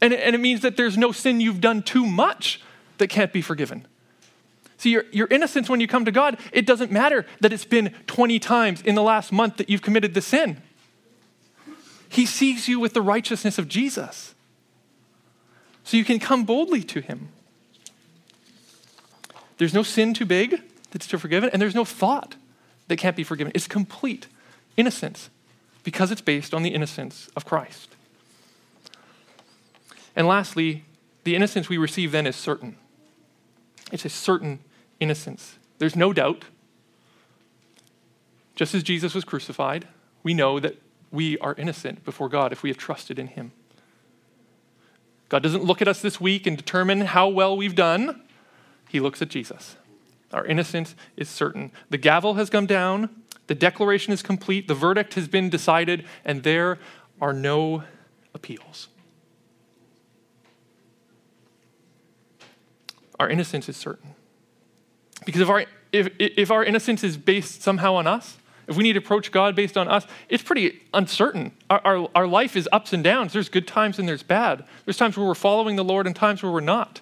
And 0.00 0.12
it, 0.12 0.20
and 0.20 0.34
it 0.34 0.38
means 0.38 0.60
that 0.62 0.76
there's 0.76 0.98
no 0.98 1.12
sin 1.12 1.40
you've 1.40 1.60
done 1.60 1.82
too 1.82 2.04
much 2.04 2.60
that 2.98 3.08
can't 3.08 3.32
be 3.32 3.40
forgiven. 3.40 3.86
See, 4.76 4.90
your, 4.90 5.04
your 5.12 5.28
innocence 5.28 5.68
when 5.68 5.80
you 5.80 5.86
come 5.86 6.04
to 6.04 6.12
God, 6.12 6.38
it 6.52 6.66
doesn't 6.66 6.90
matter 6.90 7.24
that 7.40 7.52
it's 7.52 7.64
been 7.64 7.94
20 8.06 8.38
times 8.38 8.82
in 8.82 8.94
the 8.94 9.02
last 9.02 9.32
month 9.32 9.56
that 9.56 9.70
you've 9.70 9.82
committed 9.82 10.14
the 10.14 10.20
sin. 10.20 10.60
He 12.08 12.26
sees 12.26 12.68
you 12.68 12.78
with 12.78 12.92
the 12.92 13.00
righteousness 13.00 13.58
of 13.58 13.68
Jesus. 13.68 14.34
So 15.84 15.96
you 15.96 16.04
can 16.04 16.18
come 16.18 16.44
boldly 16.44 16.82
to 16.82 17.00
him. 17.00 17.28
There's 19.58 19.74
no 19.74 19.82
sin 19.82 20.14
too 20.14 20.26
big 20.26 20.62
that's 20.90 21.06
too 21.06 21.18
forgiven, 21.18 21.50
and 21.52 21.60
there's 21.60 21.74
no 21.74 21.84
thought 21.84 22.36
that 22.88 22.96
can't 22.96 23.16
be 23.16 23.24
forgiven. 23.24 23.52
It's 23.54 23.66
complete 23.66 24.26
innocence 24.76 25.30
because 25.82 26.10
it's 26.10 26.20
based 26.20 26.54
on 26.54 26.62
the 26.62 26.70
innocence 26.70 27.28
of 27.36 27.44
Christ. 27.44 27.94
And 30.16 30.26
lastly, 30.26 30.84
the 31.24 31.34
innocence 31.34 31.68
we 31.68 31.78
receive 31.78 32.12
then 32.12 32.26
is 32.26 32.36
certain. 32.36 32.76
It's 33.92 34.04
a 34.04 34.08
certain 34.08 34.60
innocence. 35.00 35.58
There's 35.78 35.96
no 35.96 36.12
doubt. 36.12 36.44
Just 38.54 38.74
as 38.74 38.82
Jesus 38.82 39.14
was 39.14 39.24
crucified, 39.24 39.88
we 40.22 40.34
know 40.34 40.60
that 40.60 40.80
we 41.10 41.38
are 41.38 41.54
innocent 41.54 42.04
before 42.04 42.28
God 42.28 42.52
if 42.52 42.62
we 42.62 42.70
have 42.70 42.78
trusted 42.78 43.18
in 43.18 43.28
Him. 43.28 43.52
God 45.28 45.42
doesn't 45.42 45.64
look 45.64 45.82
at 45.82 45.88
us 45.88 46.00
this 46.00 46.20
week 46.20 46.46
and 46.46 46.56
determine 46.56 47.02
how 47.02 47.28
well 47.28 47.56
we've 47.56 47.74
done, 47.74 48.22
He 48.94 49.00
looks 49.00 49.20
at 49.20 49.28
Jesus. 49.28 49.74
Our 50.32 50.46
innocence 50.46 50.94
is 51.16 51.28
certain. 51.28 51.72
The 51.90 51.98
gavel 51.98 52.34
has 52.34 52.48
come 52.48 52.64
down, 52.64 53.10
the 53.48 53.54
declaration 53.56 54.12
is 54.12 54.22
complete, 54.22 54.68
the 54.68 54.74
verdict 54.74 55.14
has 55.14 55.26
been 55.26 55.50
decided, 55.50 56.06
and 56.24 56.44
there 56.44 56.78
are 57.20 57.32
no 57.32 57.82
appeals. 58.34 58.86
Our 63.18 63.28
innocence 63.28 63.68
is 63.68 63.76
certain. 63.76 64.14
Because 65.26 65.40
if 65.40 65.48
our, 65.48 65.64
if, 65.90 66.10
if 66.20 66.52
our 66.52 66.62
innocence 66.62 67.02
is 67.02 67.16
based 67.16 67.62
somehow 67.62 67.94
on 67.94 68.06
us, 68.06 68.38
if 68.68 68.76
we 68.76 68.84
need 68.84 68.92
to 68.92 69.00
approach 69.00 69.32
God 69.32 69.56
based 69.56 69.76
on 69.76 69.88
us, 69.88 70.06
it's 70.28 70.44
pretty 70.44 70.82
uncertain. 70.94 71.50
Our, 71.68 71.80
our, 71.84 72.10
our, 72.14 72.26
life 72.28 72.54
is 72.54 72.68
ups 72.70 72.92
and 72.92 73.02
downs. 73.02 73.32
There's 73.32 73.48
good 73.48 73.66
times 73.66 73.98
and 73.98 74.06
there's 74.06 74.22
bad. 74.22 74.64
There's 74.84 74.96
times 74.96 75.16
where 75.16 75.26
we're 75.26 75.34
following 75.34 75.74
the 75.74 75.82
Lord 75.82 76.06
and 76.06 76.14
times 76.14 76.44
where 76.44 76.52
we're 76.52 76.60
not. 76.60 77.00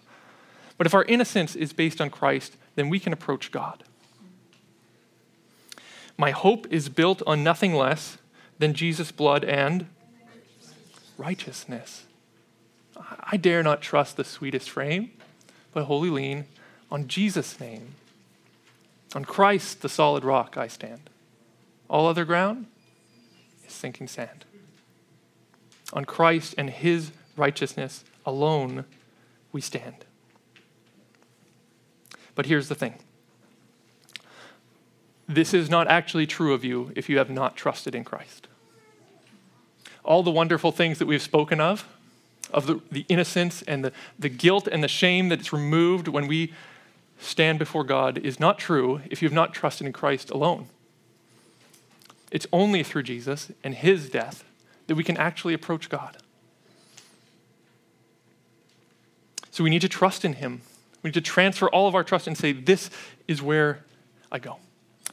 But 0.83 0.89
if 0.89 0.95
our 0.95 1.05
innocence 1.05 1.55
is 1.55 1.73
based 1.73 2.01
on 2.01 2.11
Christ, 2.11 2.57
then 2.75 2.89
we 2.89 2.99
can 2.99 3.13
approach 3.13 3.53
God. 3.53 3.85
My 6.19 6.33
hope 6.33 6.67
is 6.73 6.89
built 6.89 7.23
on 7.25 7.45
nothing 7.45 7.73
less 7.73 8.19
than 8.59 8.75
Jesus' 8.75 9.13
blood 9.13 9.45
and 9.45 9.87
righteousness. 11.17 12.07
I 13.21 13.37
dare 13.37 13.63
not 13.63 13.81
trust 13.81 14.17
the 14.17 14.25
sweetest 14.25 14.69
frame, 14.69 15.13
but 15.73 15.85
wholly 15.85 16.11
lean 16.11 16.47
on 16.91 17.07
Jesus' 17.07 17.61
name. 17.61 17.95
On 19.15 19.25
Christ, 19.25 19.83
the 19.83 19.89
solid 19.89 20.25
rock, 20.25 20.57
I 20.57 20.67
stand. 20.67 21.11
All 21.89 22.09
other 22.09 22.25
ground 22.25 22.67
is 23.65 23.73
sinking 23.73 24.09
sand. 24.09 24.45
On 25.93 26.05
Christ 26.05 26.57
and 26.59 26.71
his 26.71 27.13
righteousness 27.37 28.03
alone 28.27 28.85
we 29.53 29.61
stand. 29.61 30.07
But 32.35 32.47
here's 32.47 32.69
the 32.69 32.75
thing 32.75 32.95
this 35.29 35.55
is 35.55 35.71
not 35.71 35.89
actually 35.89 36.27
true 36.27 36.53
of 36.53 36.65
you 36.65 36.93
if 36.95 37.09
you 37.09 37.19
have 37.19 37.31
not 37.31 37.57
trusted 37.57 37.95
in 37.95 38.05
Christ. 38.05 38.49
All 40.05 40.23
the 40.23 40.31
wonderful 40.31 40.73
things 40.73 40.99
that 40.99 41.07
we've 41.07 41.23
spoken 41.23 41.61
of, 41.61 41.87
of 42.53 42.67
the, 42.67 42.81
the 42.91 43.07
innocence 43.09 43.63
and 43.63 43.85
the, 43.85 43.93
the 44.19 44.29
guilt 44.29 44.67
and 44.67 44.83
the 44.83 44.89
shame 44.89 45.29
that's 45.29 45.53
removed 45.53 46.09
when 46.09 46.27
we 46.27 46.53
stand 47.23 47.59
before 47.59 47.85
God, 47.85 48.19
is 48.19 48.41
not 48.41 48.59
true 48.59 49.01
if 49.11 49.23
you 49.23 49.29
have 49.29 49.35
not 49.35 49.55
trusted 49.55 49.87
in 49.87 49.93
Christ 49.93 50.31
alone. 50.31 50.67
It's 52.31 52.47
only 52.53 52.83
through 52.83 53.05
Jesus 53.05 53.53
and 53.63 53.75
his 53.75 54.11
death 54.11 54.45
that 54.87 54.95
we 54.95 55.05
can 55.05 55.17
actually 55.17 55.55
approach 55.55 55.89
God. 55.89 56.17
So 59.51 59.63
we 59.63 59.71
need 59.71 59.83
to 59.83 59.89
trust 59.89 60.25
in 60.25 60.35
him. 60.35 60.63
We 61.03 61.09
need 61.09 61.15
to 61.15 61.21
transfer 61.21 61.69
all 61.69 61.89
of 61.89 61.95
our 61.95 62.05
trust 62.05 62.27
and 62.27 62.37
say, 62.37 62.53
This 62.53 62.91
is 63.27 63.43
where 63.43 63.85
I 64.31 64.39
go. 64.39 64.59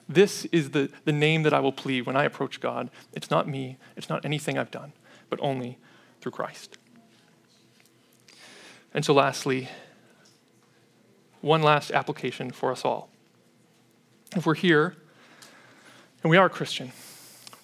This 0.07 0.45
is 0.45 0.71
the, 0.71 0.89
the 1.05 1.11
name 1.11 1.43
that 1.43 1.53
I 1.53 1.59
will 1.59 1.71
plead 1.71 2.05
when 2.05 2.15
I 2.15 2.23
approach 2.23 2.59
God. 2.59 2.89
It's 3.13 3.29
not 3.29 3.47
me, 3.47 3.77
it's 3.95 4.09
not 4.09 4.25
anything 4.25 4.57
I've 4.57 4.71
done, 4.71 4.93
but 5.29 5.39
only 5.41 5.77
through 6.21 6.31
Christ. 6.31 6.77
And 8.93 9.05
so, 9.05 9.13
lastly, 9.13 9.69
one 11.41 11.61
last 11.61 11.91
application 11.91 12.51
for 12.51 12.71
us 12.71 12.83
all. 12.83 13.09
If 14.35 14.45
we're 14.45 14.55
here 14.55 14.95
and 16.23 16.29
we 16.29 16.37
are 16.37 16.49
Christian, 16.49 16.91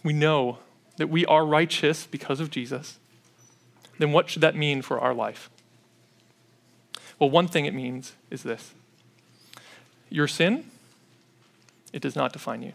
we 0.04 0.14
know 0.14 0.60
that 0.98 1.10
we 1.10 1.26
are 1.26 1.46
righteous 1.46 2.06
because 2.06 2.40
of 2.40 2.50
Jesus, 2.50 3.00
then 3.98 4.12
what 4.12 4.30
should 4.30 4.42
that 4.42 4.56
mean 4.56 4.82
for 4.82 5.00
our 5.00 5.14
life? 5.14 5.50
Well, 7.20 7.30
one 7.30 7.48
thing 7.48 7.66
it 7.66 7.74
means 7.74 8.14
is 8.30 8.44
this 8.44 8.74
your 10.10 10.28
sin, 10.28 10.70
it 11.94 12.02
does 12.02 12.16
not 12.16 12.34
define 12.34 12.62
you. 12.62 12.74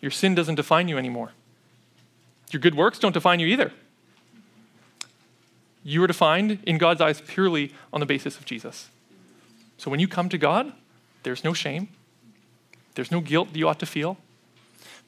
Your 0.00 0.10
sin 0.10 0.34
doesn't 0.34 0.56
define 0.56 0.88
you 0.88 0.98
anymore. 0.98 1.32
Your 2.50 2.60
good 2.60 2.74
works 2.74 2.98
don't 2.98 3.12
define 3.12 3.40
you 3.40 3.46
either. 3.46 3.72
You 5.82 6.02
are 6.02 6.06
defined 6.06 6.60
in 6.66 6.78
God's 6.78 7.00
eyes 7.00 7.20
purely 7.20 7.72
on 7.92 8.00
the 8.00 8.06
basis 8.06 8.38
of 8.38 8.44
Jesus. 8.44 8.88
So 9.76 9.90
when 9.90 10.00
you 10.00 10.08
come 10.08 10.28
to 10.30 10.38
God, 10.38 10.72
there's 11.24 11.44
no 11.44 11.52
shame, 11.52 11.88
there's 12.94 13.10
no 13.10 13.20
guilt 13.20 13.52
that 13.52 13.58
you 13.58 13.68
ought 13.68 13.80
to 13.80 13.86
feel 13.86 14.16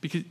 because, 0.00 0.24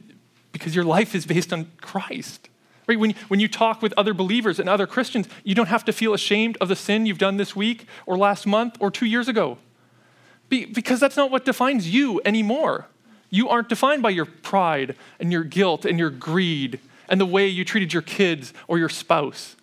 because 0.51 0.75
your 0.75 0.83
life 0.83 1.15
is 1.15 1.25
based 1.25 1.53
on 1.53 1.71
Christ. 1.81 2.49
Right? 2.87 2.99
When, 2.99 3.11
when 3.27 3.39
you 3.39 3.47
talk 3.47 3.81
with 3.81 3.93
other 3.97 4.13
believers 4.13 4.59
and 4.59 4.69
other 4.69 4.85
Christians, 4.85 5.27
you 5.43 5.55
don't 5.55 5.67
have 5.67 5.85
to 5.85 5.93
feel 5.93 6.13
ashamed 6.13 6.57
of 6.61 6.67
the 6.67 6.75
sin 6.75 7.05
you've 7.05 7.17
done 7.17 7.37
this 7.37 7.55
week 7.55 7.87
or 8.05 8.17
last 8.17 8.45
month 8.45 8.77
or 8.79 8.91
two 8.91 9.05
years 9.05 9.27
ago. 9.27 9.57
Be, 10.49 10.65
because 10.65 10.99
that's 10.99 11.17
not 11.17 11.31
what 11.31 11.45
defines 11.45 11.89
you 11.89 12.21
anymore. 12.23 12.87
You 13.29 13.49
aren't 13.49 13.69
defined 13.69 14.03
by 14.03 14.11
your 14.11 14.25
pride 14.25 14.95
and 15.19 15.31
your 15.31 15.43
guilt 15.43 15.85
and 15.85 15.97
your 15.97 16.11
greed 16.11 16.79
and 17.09 17.19
the 17.19 17.25
way 17.25 17.47
you 17.47 17.65
treated 17.65 17.93
your 17.93 18.01
kids 18.01 18.53
or 18.67 18.77
your 18.77 18.89
spouse. 18.89 19.55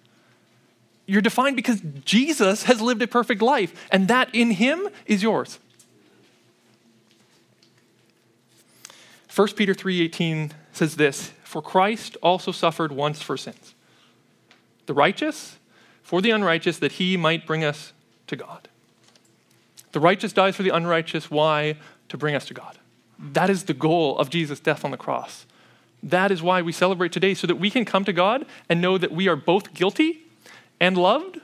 You're 1.06 1.22
defined 1.22 1.56
because 1.56 1.80
Jesus 2.04 2.64
has 2.64 2.80
lived 2.80 3.02
a 3.02 3.06
perfect 3.06 3.42
life, 3.42 3.88
and 3.90 4.08
that 4.08 4.32
in 4.34 4.52
him 4.52 4.88
is 5.06 5.22
yours. 5.22 5.58
1 9.34 9.56
Peter 9.56 9.74
3:18 9.74 10.52
says 10.72 10.96
this, 10.96 11.32
"For 11.44 11.62
Christ 11.62 12.16
also 12.22 12.50
suffered 12.50 12.92
once 12.92 13.22
for 13.22 13.36
sins, 13.36 13.74
the 14.86 14.94
righteous 14.94 15.58
for 16.02 16.20
the 16.20 16.30
unrighteous 16.30 16.78
that 16.78 16.92
he 16.92 17.16
might 17.16 17.46
bring 17.46 17.62
us 17.62 17.92
to 18.26 18.36
God." 18.36 18.68
The 19.92 20.00
righteous 20.00 20.32
dies 20.32 20.56
for 20.56 20.62
the 20.62 20.70
unrighteous, 20.70 21.30
why? 21.30 21.76
To 22.08 22.16
bring 22.16 22.34
us 22.34 22.46
to 22.46 22.54
God. 22.54 22.78
That 23.18 23.50
is 23.50 23.64
the 23.64 23.74
goal 23.74 24.18
of 24.18 24.30
Jesus' 24.30 24.58
death 24.58 24.84
on 24.84 24.90
the 24.90 24.96
cross. 24.96 25.46
That 26.02 26.32
is 26.32 26.42
why 26.42 26.62
we 26.62 26.72
celebrate 26.72 27.12
today, 27.12 27.34
so 27.34 27.46
that 27.46 27.56
we 27.56 27.70
can 27.70 27.84
come 27.84 28.04
to 28.04 28.12
God 28.12 28.46
and 28.68 28.80
know 28.80 28.98
that 28.98 29.12
we 29.12 29.28
are 29.28 29.36
both 29.36 29.74
guilty 29.74 30.22
and 30.80 30.96
loved 30.96 31.40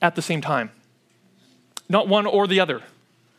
at 0.00 0.16
the 0.16 0.22
same 0.22 0.40
time. 0.40 0.70
Not 1.88 2.08
one 2.08 2.26
or 2.26 2.46
the 2.46 2.58
other. 2.58 2.82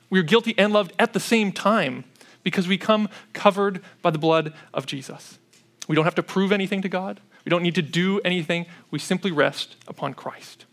We 0.09 0.19
are 0.19 0.23
guilty 0.23 0.53
and 0.57 0.71
loved 0.71 0.93
at 0.99 1.13
the 1.13 1.19
same 1.19 1.51
time 1.51 2.05
because 2.43 2.67
we 2.67 2.77
come 2.77 3.09
covered 3.33 3.81
by 4.01 4.11
the 4.11 4.17
blood 4.17 4.53
of 4.73 4.85
Jesus. 4.85 5.39
We 5.87 5.95
don't 5.95 6.05
have 6.05 6.15
to 6.15 6.23
prove 6.23 6.51
anything 6.51 6.81
to 6.81 6.89
God. 6.89 7.19
We 7.45 7.49
don't 7.49 7.63
need 7.63 7.75
to 7.75 7.81
do 7.81 8.19
anything. 8.21 8.65
We 8.91 8.99
simply 8.99 9.31
rest 9.31 9.75
upon 9.87 10.13
Christ. 10.13 10.65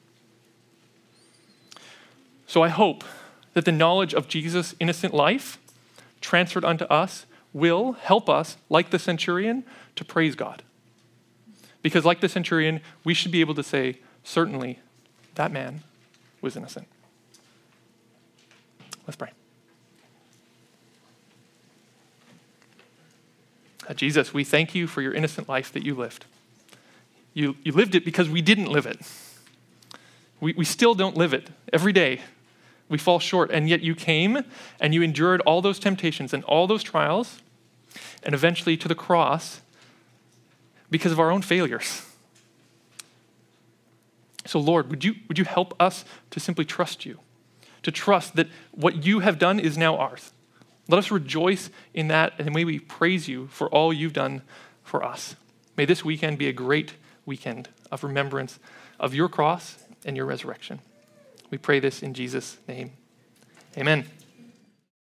So 2.46 2.62
I 2.62 2.68
hope 2.68 3.04
that 3.54 3.64
the 3.64 3.72
knowledge 3.72 4.14
of 4.14 4.28
Jesus' 4.28 4.74
innocent 4.78 5.14
life 5.14 5.58
transferred 6.20 6.64
unto 6.64 6.84
us 6.84 7.26
will 7.52 7.92
help 7.92 8.28
us, 8.28 8.56
like 8.68 8.90
the 8.90 8.98
centurion, 8.98 9.64
to 9.96 10.04
praise 10.04 10.34
God. 10.34 10.62
Because, 11.82 12.04
like 12.04 12.20
the 12.20 12.28
centurion, 12.28 12.80
we 13.04 13.14
should 13.14 13.32
be 13.32 13.40
able 13.40 13.54
to 13.54 13.62
say, 13.62 13.98
certainly, 14.22 14.78
that 15.34 15.50
man 15.50 15.82
was 16.40 16.56
innocent. 16.56 16.86
Let's 19.06 19.16
pray. 19.16 19.30
Uh, 23.90 23.94
Jesus, 23.94 24.32
we 24.32 24.44
thank 24.44 24.72
you 24.72 24.86
for 24.86 25.02
your 25.02 25.12
innocent 25.12 25.48
life 25.48 25.72
that 25.72 25.84
you 25.84 25.96
lived. 25.96 26.24
You, 27.34 27.56
you 27.64 27.72
lived 27.72 27.96
it 27.96 28.04
because 28.04 28.28
we 28.28 28.40
didn't 28.40 28.70
live 28.70 28.86
it. 28.86 29.00
We, 30.38 30.52
we 30.52 30.64
still 30.64 30.94
don't 30.94 31.16
live 31.16 31.34
it 31.34 31.48
every 31.72 31.92
day. 31.92 32.20
We 32.88 32.98
fall 32.98 33.18
short, 33.18 33.50
and 33.50 33.68
yet 33.68 33.80
you 33.80 33.96
came 33.96 34.44
and 34.78 34.94
you 34.94 35.02
endured 35.02 35.40
all 35.40 35.60
those 35.60 35.80
temptations 35.80 36.32
and 36.32 36.44
all 36.44 36.68
those 36.68 36.84
trials, 36.84 37.40
and 38.22 38.32
eventually 38.32 38.76
to 38.76 38.86
the 38.86 38.94
cross 38.94 39.60
because 40.88 41.10
of 41.10 41.18
our 41.18 41.32
own 41.32 41.42
failures. 41.42 42.06
So, 44.46 44.60
Lord, 44.60 44.88
would 44.88 45.04
you, 45.04 45.16
would 45.26 45.36
you 45.36 45.44
help 45.44 45.74
us 45.80 46.04
to 46.30 46.38
simply 46.38 46.64
trust 46.64 47.04
you, 47.04 47.18
to 47.82 47.90
trust 47.90 48.36
that 48.36 48.46
what 48.70 49.04
you 49.04 49.18
have 49.18 49.40
done 49.40 49.58
is 49.58 49.76
now 49.76 49.96
ours? 49.96 50.30
Let 50.90 50.98
us 50.98 51.10
rejoice 51.10 51.70
in 51.94 52.08
that, 52.08 52.32
and 52.38 52.52
may 52.52 52.64
we 52.64 52.78
praise 52.80 53.28
you 53.28 53.46
for 53.48 53.68
all 53.68 53.92
you've 53.92 54.12
done 54.12 54.42
for 54.82 55.04
us. 55.04 55.36
May 55.76 55.84
this 55.84 56.04
weekend 56.04 56.38
be 56.38 56.48
a 56.48 56.52
great 56.52 56.94
weekend 57.24 57.68
of 57.92 58.02
remembrance 58.02 58.58
of 58.98 59.14
your 59.14 59.28
cross 59.28 59.78
and 60.04 60.16
your 60.16 60.26
resurrection. 60.26 60.80
We 61.50 61.58
pray 61.58 61.80
this 61.80 62.02
in 62.02 62.12
Jesus' 62.14 62.58
name. 62.66 62.92
Amen. 63.76 64.04